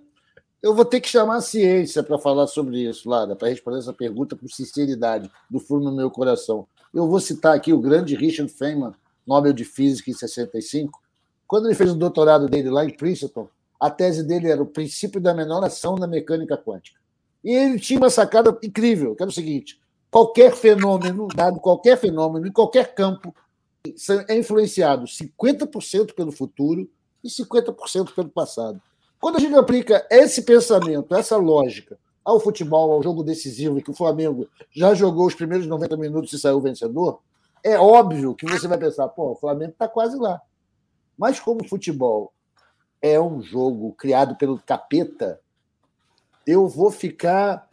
[0.63, 3.93] Eu vou ter que chamar a ciência para falar sobre isso, Lara, para responder essa
[3.93, 6.69] pergunta com sinceridade, do fundo do meu coração.
[6.95, 8.93] Eu vou citar aqui o grande Richard Feynman,
[9.27, 11.03] Nobel de Física em 65.
[11.49, 13.49] Quando ele fez o doutorado dele lá em Princeton,
[13.81, 17.01] a tese dele era o princípio da menor ação na mecânica quântica.
[17.43, 22.47] E ele tinha uma sacada incrível, que era o seguinte: qualquer fenômeno, dado qualquer fenômeno,
[22.47, 23.35] em qualquer campo,
[24.29, 26.89] é influenciado 50% pelo futuro
[27.25, 28.81] e 50% pelo passado.
[29.19, 33.95] Quando a gente aplica esse pensamento, essa lógica ao futebol, ao jogo decisivo, que o
[33.95, 37.21] Flamengo já jogou os primeiros 90 minutos e saiu vencedor,
[37.63, 40.41] é óbvio que você vai pensar, pô, o Flamengo está quase lá.
[41.17, 42.33] Mas como o futebol
[43.03, 45.41] é um jogo criado pelo capeta,
[46.47, 47.69] eu vou ficar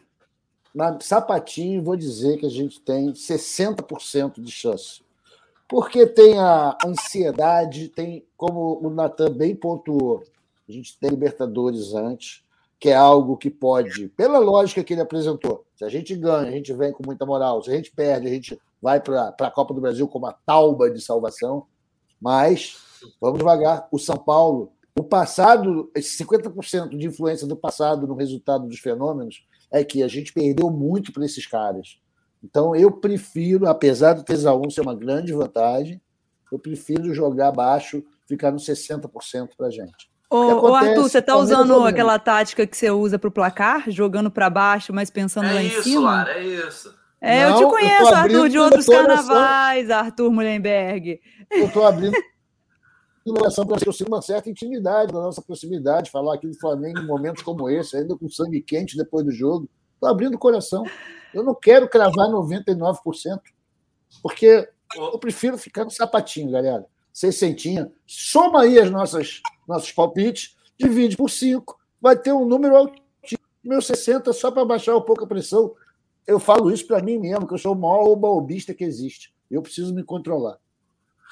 [0.74, 5.02] na sapatinho e vou dizer que a gente tem 60% de chance.
[5.68, 10.24] Porque tem a ansiedade, tem, como o Natan bem pontuou,
[10.68, 12.44] a gente tem Libertadores antes,
[12.80, 16.52] que é algo que pode, pela lógica que ele apresentou, se a gente ganha, a
[16.52, 19.74] gente vem com muita moral, se a gente perde, a gente vai para a Copa
[19.74, 21.66] do Brasil com uma tauba de salvação.
[22.20, 22.78] Mas,
[23.20, 28.68] vamos devagar, o São Paulo, o passado, esse 50% de influência do passado no resultado
[28.68, 32.00] dos fenômenos, é que a gente perdeu muito para esses caras.
[32.44, 36.02] Então, eu prefiro, apesar do 3 a 1 ser uma grande vantagem,
[36.52, 40.10] eu prefiro jogar baixo, ficar no 60% para a gente.
[40.30, 44.50] Ô, ô, Arthur, você tá usando aquela tática que você usa pro placar, jogando para
[44.50, 46.12] baixo, mas pensando é lá isso, em cima?
[46.12, 46.94] Lara, é isso.
[47.22, 51.20] É, Não, eu te conheço, eu Arthur, de outros carnavais, Arthur Mullenberg.
[51.52, 52.16] Eu tô abrindo
[53.34, 57.06] coração para eu sinto uma certa intimidade da nossa proximidade, falar aqui do Flamengo em
[57.06, 59.70] momentos como esse, ainda com sangue quente depois do jogo.
[59.94, 60.84] Estou abrindo o coração.
[61.34, 63.40] Eu não quero cravar 99%,
[64.22, 66.86] porque eu prefiro ficar no sapatinho, galera
[67.18, 67.92] sessentinha.
[68.06, 73.42] Soma aí as nossas nossos palpites, divide por 5, vai ter um número altíssimo.
[73.64, 75.74] Meu 60 só para baixar um pouco a pressão.
[76.28, 79.34] Eu falo isso para mim mesmo, que eu sou o maior baobista que existe.
[79.50, 80.60] Eu preciso me controlar.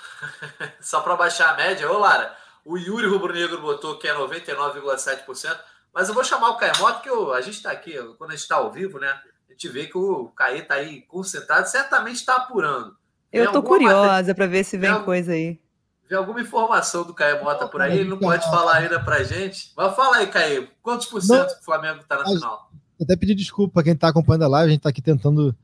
[0.80, 5.58] só para baixar a média, ô Lara, o Yuri Rubro Negro botou que é 99,7%,
[5.94, 8.44] mas eu vou chamar o Caemoto, que eu, a gente está aqui, quando a gente
[8.44, 9.10] está ao vivo, né?
[9.48, 12.98] A gente vê que o Caê está aí concentrado, certamente está apurando.
[13.32, 15.60] Eu tô curiosa para ver se vem coisa aí
[16.08, 19.72] vê alguma informação do Caio Mota por aí, ele não pode falar ainda pra gente.
[19.76, 22.72] Mas fala aí, Caio, quantos por cento o Flamengo tá na final?
[23.02, 25.56] Até pedir desculpa para quem está acompanhando a live, a gente está aqui tentando,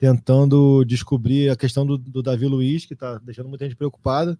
[0.00, 4.36] tentando descobrir a questão do, do Davi Luiz, que está deixando muita gente preocupada.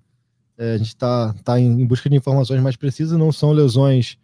[0.56, 4.16] É, a gente está tá em, em, busca de informações mais precisas, não são lesões,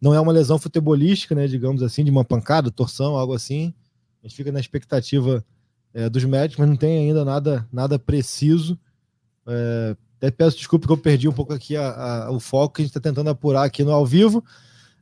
[0.00, 3.74] não é uma lesão futebolística, né, digamos assim, de uma pancada, torção, algo assim.
[4.22, 5.44] A gente fica na expectativa
[5.92, 8.78] é, dos médicos, mas não tem ainda nada, nada preciso.
[9.44, 12.82] É, até peço desculpa que eu perdi um pouco aqui a, a, o foco que
[12.82, 14.44] a gente está tentando apurar aqui no ao vivo.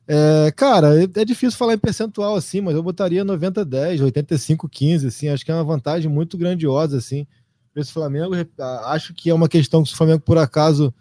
[0.07, 5.29] É, cara, é, é difícil falar em percentual assim, mas eu botaria 90-10, 85-15, assim,
[5.29, 7.25] acho que é uma vantagem muito grandiosa, assim,
[7.73, 8.35] para esse Flamengo.
[8.85, 10.93] Acho que é uma questão que se o Flamengo, por acaso,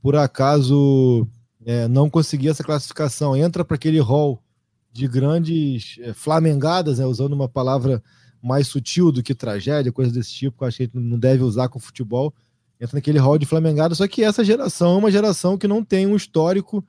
[0.00, 1.26] por acaso
[1.64, 4.42] é, não conseguir essa classificação, entra para aquele rol
[4.90, 8.02] de grandes é, flamengadas, né, usando uma palavra
[8.42, 11.18] mais sutil do que tragédia, coisa desse tipo, que eu acho que a gente não
[11.18, 12.32] deve usar com o futebol
[12.80, 16.06] entra naquele hall de Flamengada, só que essa geração é uma geração que não tem
[16.06, 16.84] um histórico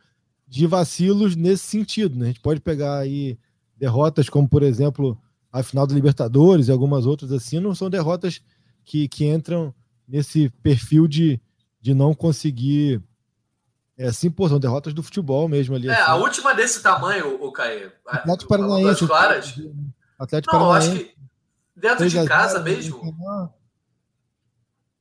[0.47, 2.17] de vacilos nesse sentido.
[2.17, 2.25] Né?
[2.25, 3.37] A gente pode pegar aí
[3.75, 5.19] derrotas como, por exemplo,
[5.51, 8.41] a final da Libertadores e algumas outras assim, não são derrotas
[8.83, 9.73] que, que entram
[10.07, 11.39] nesse perfil de,
[11.81, 13.01] de não conseguir
[13.97, 15.89] é, se impor, são derrotas do futebol mesmo ali.
[15.89, 16.11] É, assim.
[16.11, 17.91] a última desse tamanho, o Caê.
[18.05, 19.07] Atlético Paranaense.
[19.07, 19.55] Claras.
[20.19, 20.91] Atlético não, Paranaense.
[20.91, 21.15] acho que
[21.75, 23.01] dentro de casa mesmo.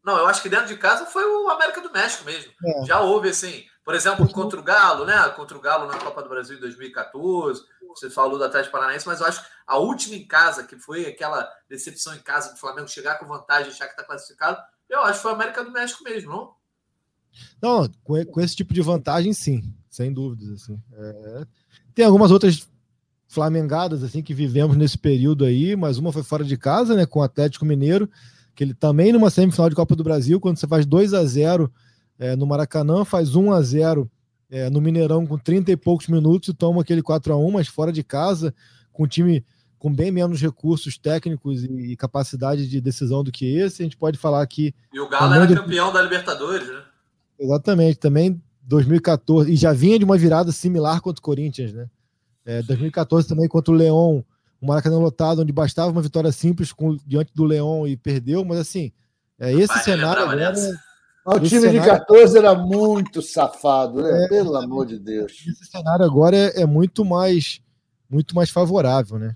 [0.05, 2.53] Não, eu acho que dentro de casa foi o América do México mesmo.
[2.65, 2.85] É.
[2.87, 5.17] Já houve, assim, por exemplo, contra o Galo, né?
[5.37, 7.63] Contra o Galo na Copa do Brasil em 2014.
[7.91, 11.07] Você falou do Atlético Paranaense, mas eu acho que a última em casa, que foi
[11.07, 14.59] aquela decepção em casa do Flamengo chegar com vantagem, achar que está classificado,
[14.91, 16.55] eu acho que foi o América do México mesmo, não?
[17.63, 20.51] Não, com, com esse tipo de vantagem, sim, sem dúvidas.
[20.51, 20.83] Assim.
[20.93, 21.47] É...
[21.95, 22.69] Tem algumas outras
[23.29, 27.21] flamengadas assim que vivemos nesse período aí, mas uma foi fora de casa, né, com
[27.21, 28.11] o Atlético Mineiro,
[28.53, 31.73] que ele também numa semifinal de Copa do Brasil, quando você faz 2 a 0
[32.19, 34.11] é, no Maracanã, faz 1 a 0
[34.49, 37.69] é, no Mineirão com 30 e poucos minutos e toma aquele 4 a 1 mas
[37.69, 38.55] fora de casa,
[38.93, 39.45] com um time
[39.79, 43.97] com bem menos recursos técnicos e, e capacidade de decisão do que esse, a gente
[43.97, 44.75] pode falar que.
[44.93, 46.83] E o Galo era campeão da Libertadores, né?
[47.39, 51.89] Exatamente, também 2014, e já vinha de uma virada similar contra o Corinthians, né?
[52.45, 54.25] É, 2014 também contra o Leão,
[54.61, 58.59] o Maracanã lotado, onde bastava uma vitória simples com, diante do Leão e perdeu, mas
[58.59, 58.93] assim,
[59.39, 60.55] é, esse Pai, cenário agora.
[61.27, 61.81] O time cenário...
[61.81, 64.25] de 14 era muito safado, né?
[64.25, 65.33] É, Pelo amor de Deus.
[65.33, 67.61] Esse cenário agora é, é, muito mais
[68.09, 69.35] muito mais favorável, né?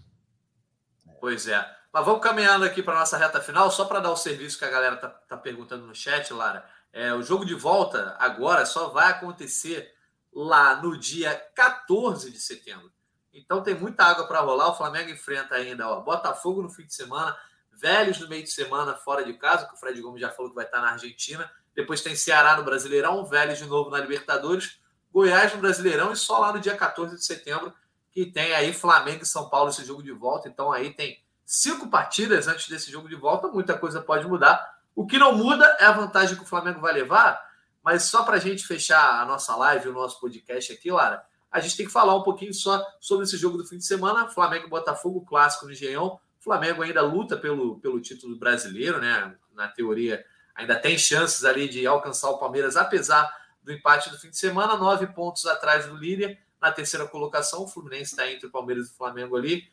[1.21, 1.67] Pois é.
[1.93, 4.71] Mas vamos caminhando aqui para nossa reta final, só para dar o serviço que a
[4.71, 6.65] galera tá, tá perguntando no chat, Lara.
[6.93, 9.93] É, o jogo de volta agora só vai acontecer
[10.33, 12.93] lá no dia 14 de setembro.
[13.33, 14.69] Então tem muita água para rolar.
[14.69, 17.37] O Flamengo enfrenta ainda ó, Botafogo no fim de semana,
[17.73, 20.57] Velhos no meio de semana fora de casa, que o Fred Gomes já falou que
[20.57, 21.51] vai estar na Argentina.
[21.81, 24.79] Depois tem Ceará no Brasileirão, Velhos de novo na Libertadores,
[25.11, 27.73] Goiás no Brasileirão e só lá no dia 14 de setembro
[28.13, 30.49] que tem aí Flamengo e São Paulo esse jogo de volta.
[30.49, 34.79] Então aí tem cinco partidas antes desse jogo de volta, muita coisa pode mudar.
[34.95, 37.41] O que não muda é a vantagem que o Flamengo vai levar,
[37.83, 41.61] mas só para a gente fechar a nossa live, o nosso podcast aqui, Lara, a
[41.61, 44.29] gente tem que falar um pouquinho só sobre esse jogo do fim de semana.
[44.29, 46.21] Flamengo e Botafogo, clássico no Engenhão.
[46.39, 49.35] O Flamengo ainda luta pelo, pelo título brasileiro, né?
[49.55, 50.25] Na teoria,
[50.61, 54.77] ainda tem chances ali de alcançar o Palmeiras, apesar do empate do fim de semana,
[54.77, 56.39] nove pontos atrás do Líria.
[56.61, 59.67] Na terceira colocação, o Fluminense está entre o Palmeiras e o Flamengo ali.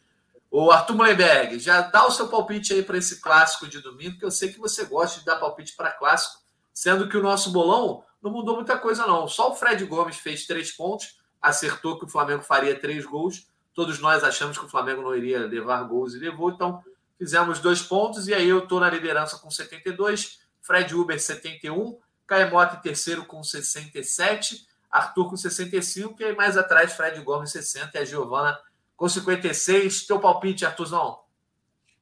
[0.50, 4.24] O Arthur Mullenberg, já dá o seu palpite aí para esse clássico de domingo, que
[4.24, 6.42] eu sei que você gosta de dar palpite para clássico,
[6.74, 9.28] sendo que o nosso bolão não mudou muita coisa, não.
[9.28, 13.46] Só o Fred Gomes fez três pontos, acertou que o Flamengo faria três gols.
[13.74, 16.82] Todos nós achamos que o Flamengo não iria levar gols e levou, então
[17.18, 18.30] fizemos dois pontos.
[18.30, 23.42] E aí eu estou na liderança com 72, Fred Uber 71, Caemota em terceiro com
[23.44, 28.58] 67, Arthur com 65, e aí mais atrás Fred Gomes 60 e a Giovana
[28.96, 30.06] com 56.
[30.06, 31.20] Teu palpite, Arthurzão?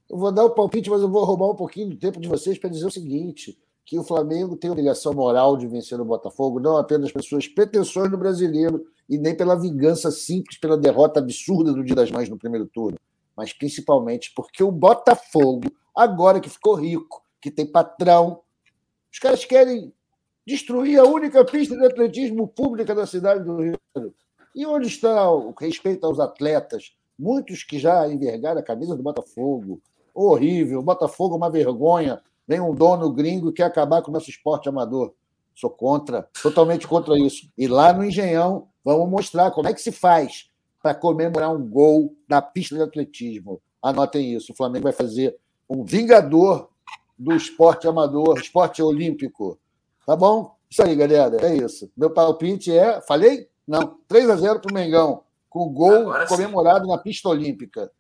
[0.10, 2.58] Eu vou dar o palpite, mas eu vou roubar um pouquinho do tempo de vocês
[2.58, 6.78] para dizer o seguinte: que o Flamengo tem obrigação moral de vencer o Botafogo, não
[6.78, 11.84] apenas pelas suas pretensões no brasileiro e nem pela vingança simples pela derrota absurda do
[11.84, 12.98] Dia das Mães no primeiro turno,
[13.38, 18.42] mas principalmente porque o Botafogo, agora que ficou rico, que tem patrão,
[19.16, 19.94] os caras querem
[20.46, 23.80] destruir a única pista de atletismo pública da cidade do Rio.
[24.54, 26.94] E onde está o respeito aos atletas?
[27.18, 29.82] Muitos que já envergaram a camisa do Botafogo.
[30.14, 32.22] Horrível, o Botafogo é uma vergonha.
[32.46, 35.14] Vem um dono gringo que quer acabar com o nosso esporte amador.
[35.56, 37.50] Sou contra, totalmente contra isso.
[37.58, 40.52] E lá no Engenhão, vamos mostrar como é que se faz
[40.84, 43.62] para comemorar um gol na pista de atletismo.
[43.82, 45.38] Anotem isso: o Flamengo vai fazer
[45.70, 46.70] um vingador
[47.18, 49.60] do esporte amador, esporte olímpico.
[50.06, 50.56] Tá bom?
[50.70, 51.38] Isso aí, galera.
[51.46, 51.92] É isso.
[51.96, 53.02] Meu palpite é.
[53.02, 53.50] Falei?
[53.68, 53.98] Não.
[54.08, 56.92] 3 a 0 para o Mengão, com gol Agora comemorado sim.
[56.92, 57.92] na pista olímpica.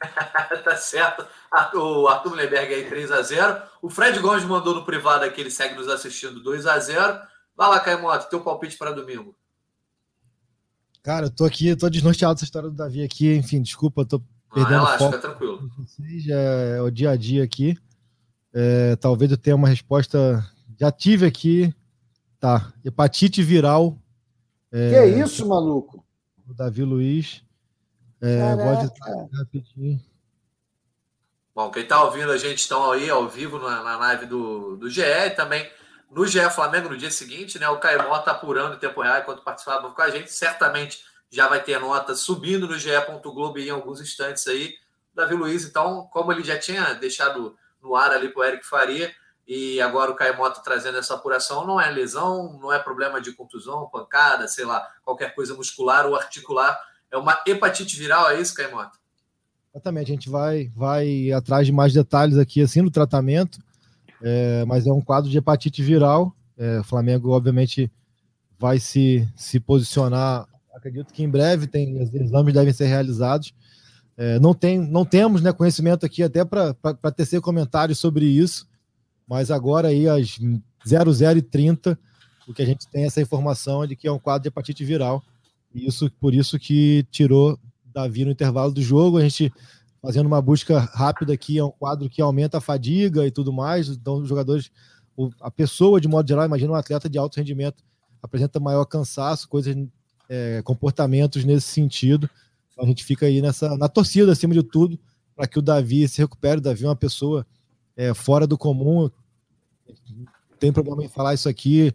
[0.64, 1.26] tá certo.
[1.74, 5.50] O Arthur Mullenberg aí 3 a 0 O Fred Gomes mandou no privado aqui, ele
[5.50, 7.20] segue nos assistindo 2 a 0
[7.56, 9.34] Vai lá, Caimoto, teu palpite para domingo.
[11.02, 13.34] Cara, eu tô aqui, tô desnorteado dessa história do Davi aqui.
[13.34, 15.16] Enfim, desculpa, tô perdendo ah, relaxa, foco.
[15.16, 15.70] Fica tranquilo.
[15.78, 17.76] Vocês, é, o dia a dia aqui.
[18.52, 20.44] É, talvez eu tenha uma resposta
[20.78, 21.74] já tive aqui.
[22.38, 22.72] Tá.
[22.84, 23.98] Hepatite viral.
[24.70, 26.04] É, que é isso, maluco?
[26.48, 27.42] O Davi Luiz.
[28.20, 30.00] É, vou rapidinho.
[31.54, 34.88] Bom, quem está ouvindo a gente estão aí ao vivo na, na live do, do
[34.88, 35.68] GE e também
[36.10, 37.68] no GE Flamengo no dia seguinte, né?
[37.68, 40.32] O Caimó está apurando em tempo real enquanto participava com a gente.
[40.32, 44.74] Certamente já vai ter nota subindo no GE.globo em alguns instantes aí.
[45.12, 47.56] Davi Luiz, então, como ele já tinha deixado
[47.88, 49.10] no ar ali para o Eric Faria,
[49.46, 53.32] e agora o Caio Mota trazendo essa apuração, não é lesão, não é problema de
[53.32, 56.78] contusão, pancada, sei lá, qualquer coisa muscular ou articular.
[57.10, 58.98] É uma hepatite viral, é isso, Caio Mota?
[59.74, 63.58] Exatamente, a gente vai, vai atrás de mais detalhes aqui assim no tratamento,
[64.22, 66.34] é, mas é um quadro de hepatite viral.
[66.58, 67.90] É, o Flamengo, obviamente,
[68.58, 70.46] vai se, se posicionar.
[70.74, 73.54] Acredito que em breve tem, os exames devem ser realizados.
[74.20, 76.74] É, não, tem, não temos né, conhecimento aqui até para
[77.14, 78.66] tecer comentários sobre isso,
[79.28, 80.38] mas agora aí às
[80.84, 81.98] 00 e 30
[82.48, 84.82] o que a gente tem essa informação é de que é um quadro de hepatite
[84.82, 85.22] viral.
[85.72, 89.18] E isso, por isso que tirou Davi no intervalo do jogo.
[89.18, 89.52] A gente
[90.02, 93.88] fazendo uma busca rápida aqui, é um quadro que aumenta a fadiga e tudo mais.
[93.88, 94.70] Então, os jogadores,
[95.40, 97.84] a pessoa, de modo geral, imagina um atleta de alto rendimento,
[98.22, 99.76] apresenta maior cansaço, coisas,
[100.28, 102.30] é, comportamentos nesse sentido.
[102.78, 104.96] Então, a gente fica aí nessa, na torcida, acima de tudo,
[105.34, 106.58] para que o Davi se recupere.
[106.58, 107.44] O Davi é uma pessoa
[107.96, 109.10] é, fora do comum.
[110.60, 111.92] Tem problema em falar isso aqui.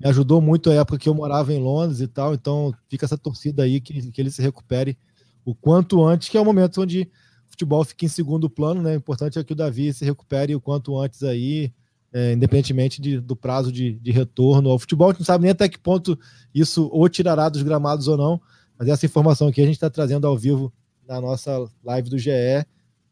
[0.00, 2.34] Me ajudou muito a época que eu morava em Londres e tal.
[2.34, 4.98] Então fica essa torcida aí que, que ele se recupere
[5.44, 7.02] o quanto antes, que é o momento onde
[7.46, 8.94] o futebol fica em segundo plano, né?
[8.94, 11.72] O importante é que o Davi se recupere o quanto antes aí,
[12.12, 15.10] é, independentemente de, do prazo de, de, retorno ao futebol.
[15.10, 16.18] A gente não sabe nem até que ponto
[16.52, 18.40] isso ou tirará dos gramados ou não,
[18.78, 20.72] mas essa informação aqui a gente está trazendo ao vivo
[21.06, 22.30] na nossa live do GE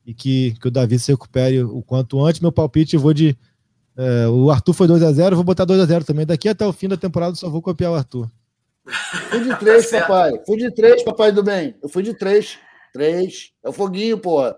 [0.05, 2.41] e que, que o Davi se recupere o quanto antes.
[2.41, 3.37] Meu palpite, eu vou de.
[3.97, 6.27] É, o Arthur foi 2 a 0 vou botar 2 a 0 também.
[6.27, 8.31] Daqui até o fim da temporada, só vou copiar o Arthur.
[9.31, 10.43] Fui de três, tá papai.
[10.45, 11.77] Fui de três, papai do bem.
[11.83, 12.59] Eu fui de três.
[12.93, 13.53] Três.
[13.63, 14.57] É o foguinho, porra.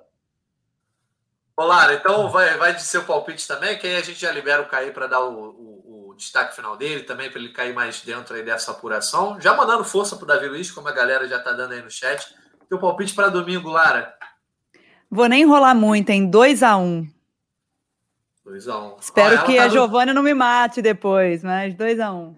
[1.57, 4.69] Olá, então vai, vai de seu palpite também, que aí a gente já libera o
[4.69, 5.84] Caí para dar o, o,
[6.15, 9.41] o, destaque final dele também, para ele cair mais dentro aí dessa apuração.
[9.41, 12.35] Já mandando força pro Davi Luiz, como a galera já tá dando aí no chat.
[12.69, 14.15] Teu palpite para domingo, Lara?
[15.11, 16.81] Vou nem enrolar muito, em 2x1.
[16.81, 17.09] Um.
[18.47, 18.83] 2x1.
[18.83, 18.97] Um.
[18.99, 19.73] Espero que tá a no...
[19.73, 22.15] Giovana não me mate depois, mas 2x1.
[22.15, 22.37] Um.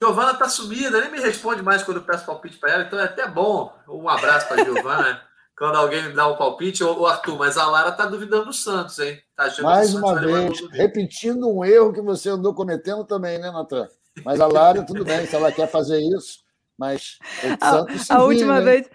[0.00, 3.04] Giovana tá sumida, nem me responde mais quando eu peço palpite para ela, então é
[3.04, 3.76] até bom.
[3.88, 5.22] Um abraço para Giovana,
[5.58, 6.84] quando alguém me dá um palpite.
[6.84, 9.20] Ô, Arthur, mas a Lara tá duvidando do Santos, hein?
[9.36, 13.88] Tá mais uma vez, repetindo um erro que você andou cometendo também, né, Natan?
[14.24, 16.38] Mas a Lara, tudo bem, se ela quer fazer isso,
[16.78, 18.88] mas o Santos A, a última vez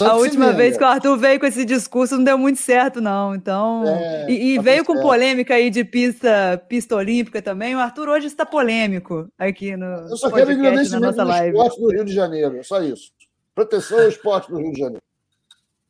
[0.00, 3.32] a última vez que o Arthur veio com esse discurso não deu muito certo, não.
[3.32, 3.84] Então.
[3.86, 5.06] É, e, e tá veio com certo.
[5.06, 7.76] polêmica aí de pista, pista olímpica também.
[7.76, 9.86] O Arthur hoje está polêmico aqui no.
[9.86, 11.56] Eu só quero engrandecimento do live.
[11.56, 13.12] esporte do Rio de Janeiro, é só isso.
[13.54, 15.03] Proteção ao esporte do Rio de Janeiro.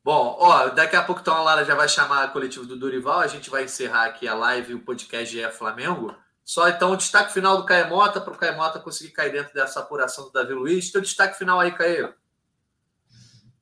[0.05, 3.21] Bom, ó, daqui a pouco então a Lara já vai chamar a coletiva do Dorival.
[3.21, 6.15] A gente vai encerrar aqui a live e o podcast é Flamengo.
[6.45, 10.25] Só então o destaque final do Caemota para o Caemota conseguir cair dentro dessa apuração
[10.25, 10.93] do Davi Luiz.
[10.93, 12.13] Teu destaque final aí, Caio.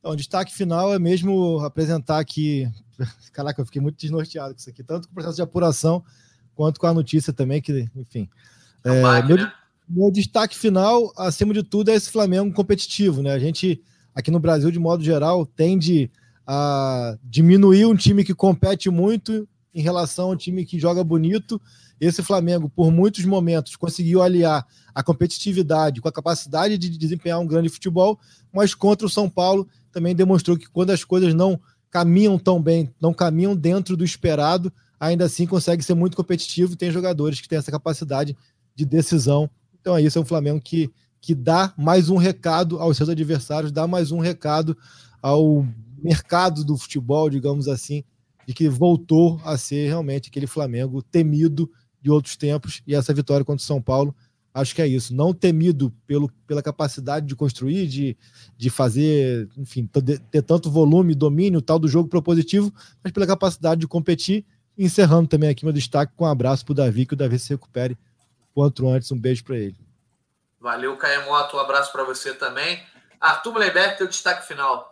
[0.01, 2.69] Então, o destaque final é mesmo apresentar aqui.
[3.33, 6.05] Caraca, eu fiquei muito desnorteado com isso aqui, tanto com o processo de apuração
[6.57, 8.29] quanto com a notícia também, que, enfim.
[8.85, 9.53] É, é meu, né?
[9.89, 13.33] meu destaque final, acima de tudo, é esse Flamengo competitivo, né?
[13.33, 13.81] A gente,
[14.13, 16.11] aqui no Brasil, de modo geral, tende
[16.47, 21.61] a diminuir um time que compete muito em relação ao time que joga bonito.
[22.01, 27.47] Esse Flamengo, por muitos momentos, conseguiu aliar a competitividade com a capacidade de desempenhar um
[27.47, 28.19] grande futebol,
[28.53, 32.93] mas contra o São Paulo também demonstrou que quando as coisas não caminham tão bem,
[33.01, 36.77] não caminham dentro do esperado, ainda assim consegue ser muito competitivo.
[36.77, 38.37] Tem jogadores que têm essa capacidade
[38.75, 39.49] de decisão.
[39.81, 40.91] Então é isso, é um Flamengo que,
[41.21, 44.77] que dá mais um recado aos seus adversários, dá mais um recado
[45.21, 45.67] ao
[46.03, 48.05] mercado do futebol, digamos assim,
[48.47, 52.83] de que voltou a ser realmente aquele Flamengo temido de outros tempos.
[52.87, 54.15] E essa vitória contra o São Paulo
[54.55, 55.15] Acho que é isso.
[55.15, 58.17] Não temido pelo, pela capacidade de construir, de,
[58.57, 59.89] de fazer, enfim,
[60.31, 62.73] ter tanto volume, domínio tal do jogo propositivo,
[63.03, 64.45] mas pela capacidade de competir.
[64.77, 67.51] Encerrando também aqui meu destaque com um abraço para o Davi, que o Davi se
[67.51, 67.97] recupere
[68.55, 69.11] quanto antes.
[69.11, 69.77] Um beijo para ele.
[70.61, 71.57] Valeu, Caemoto.
[71.57, 72.83] Um abraço para você também.
[73.21, 74.92] Arthur Mleiberg, teu destaque final.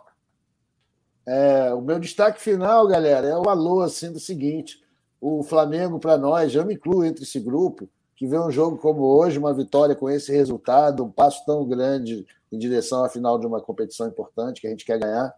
[1.25, 4.81] É, o meu destaque final, galera, é o alô assim, do seguinte:
[5.19, 9.01] o Flamengo, para nós, eu me incluo entre esse grupo que vê um jogo como
[9.01, 13.47] hoje, uma vitória com esse resultado, um passo tão grande em direção à final de
[13.47, 15.33] uma competição importante que a gente quer ganhar,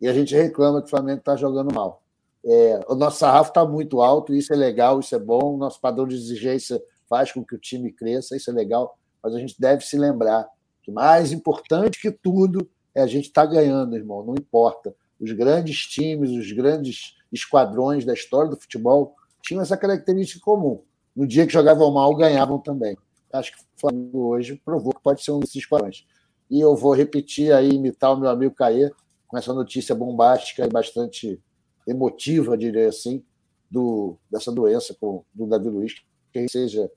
[0.00, 2.02] e a gente reclama que o Flamengo está jogando mal.
[2.44, 5.80] É, o nosso sarrafo está muito alto, isso é legal, isso é bom, o nosso
[5.80, 9.58] padrão de exigência faz com que o time cresça, isso é legal, mas a gente
[9.58, 10.46] deve se lembrar
[10.82, 14.94] que mais importante que tudo é a gente estar tá ganhando, irmão, não importa.
[15.20, 20.82] Os grandes times, os grandes esquadrões da história do futebol tinham essa característica comum
[21.18, 22.96] no dia que jogavam mal, ganhavam também.
[23.32, 26.06] Acho que o Flamengo hoje provou que pode ser um desses parões.
[26.48, 28.88] E eu vou repetir aí, imitar o meu amigo Caê,
[29.26, 31.42] com essa notícia bombástica e bastante
[31.84, 33.24] emotiva, diria assim,
[33.68, 35.94] do, dessa doença com, do Davi Luiz,
[36.32, 36.88] que seja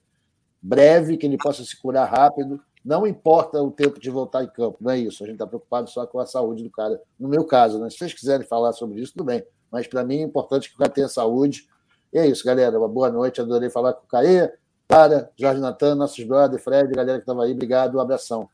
[0.62, 2.62] breve, que ele possa se curar rápido.
[2.84, 5.22] Não importa o tempo de voltar em campo, não é isso.
[5.22, 7.00] A gente está preocupado só com a saúde do cara.
[7.18, 7.88] No meu caso, né?
[7.88, 9.44] se vocês quiserem falar sobre isso, tudo bem.
[9.70, 11.68] Mas para mim é importante que o cara tenha saúde.
[12.12, 12.76] E é isso, galera.
[12.76, 13.40] Uma boa noite.
[13.40, 14.52] Adorei falar com o Caê,
[14.88, 17.52] Clara, Jorge Natan, nossos brothers, Fred, galera que estava aí.
[17.52, 18.50] Obrigado, um abração.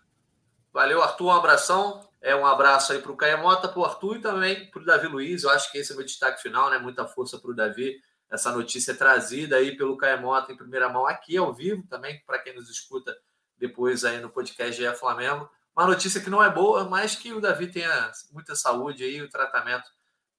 [0.73, 1.27] Valeu, Arthur.
[1.27, 2.01] Um abração.
[2.21, 4.85] É um abraço aí para o Caê Mota, para o Arthur e também para o
[4.85, 5.43] Davi Luiz.
[5.43, 6.79] Eu acho que esse é o meu destaque final, né?
[6.79, 7.97] Muita força para o Davi.
[8.31, 12.23] Essa notícia é trazida aí pelo Caê Mota em primeira mão aqui ao vivo, também
[12.27, 13.17] para quem nos escuta
[13.59, 15.49] depois aí no podcast GE Flamengo.
[15.77, 19.29] Uma notícia que não é boa, mas que o Davi tenha muita saúde aí, o
[19.29, 19.89] tratamento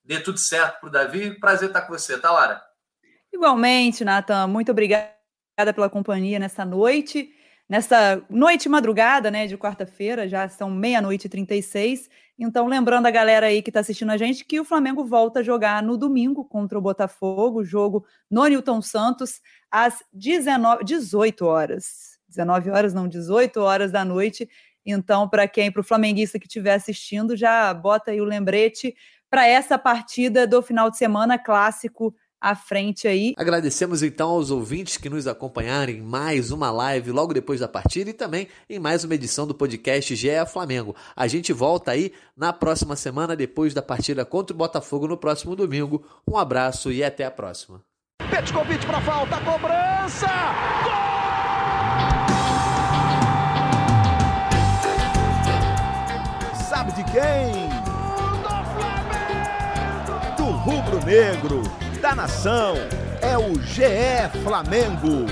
[0.03, 1.39] dê tudo certo para o Davi.
[1.39, 2.61] Prazer estar com você, tá, Lara?
[3.31, 4.47] Igualmente, Nathan.
[4.47, 5.13] Muito obrigada
[5.73, 7.33] pela companhia nessa noite.
[7.69, 12.09] Nessa noite madrugada, né, de quarta-feira, já são meia-noite e 36.
[12.37, 15.43] Então, lembrando a galera aí que está assistindo a gente que o Flamengo volta a
[15.43, 19.39] jogar no domingo contra o Botafogo, jogo no Newton Santos,
[19.69, 22.08] às 19, 18 horas.
[22.29, 24.49] 19 horas, não, 18 horas da noite.
[24.85, 28.95] Então, para quem, para o flamenguista que estiver assistindo, já bota aí o lembrete
[29.29, 33.33] para essa partida do final de semana clássico à frente aí.
[33.37, 38.09] Agradecemos então aos ouvintes que nos acompanharam em mais uma live logo depois da partida
[38.09, 40.95] e também em mais uma edição do podcast GE Flamengo.
[41.15, 45.55] A gente volta aí na próxima semana depois da partida contra o Botafogo no próximo
[45.55, 46.05] domingo.
[46.27, 47.81] Um abraço e até a próxima.
[48.29, 50.27] Petkovic para falta, cobrança!
[50.83, 51.08] Gol!
[57.19, 57.69] Sabe de quem?
[60.37, 61.63] Do rubro-negro
[62.01, 62.75] da nação
[63.21, 65.25] é o GE Flamengo.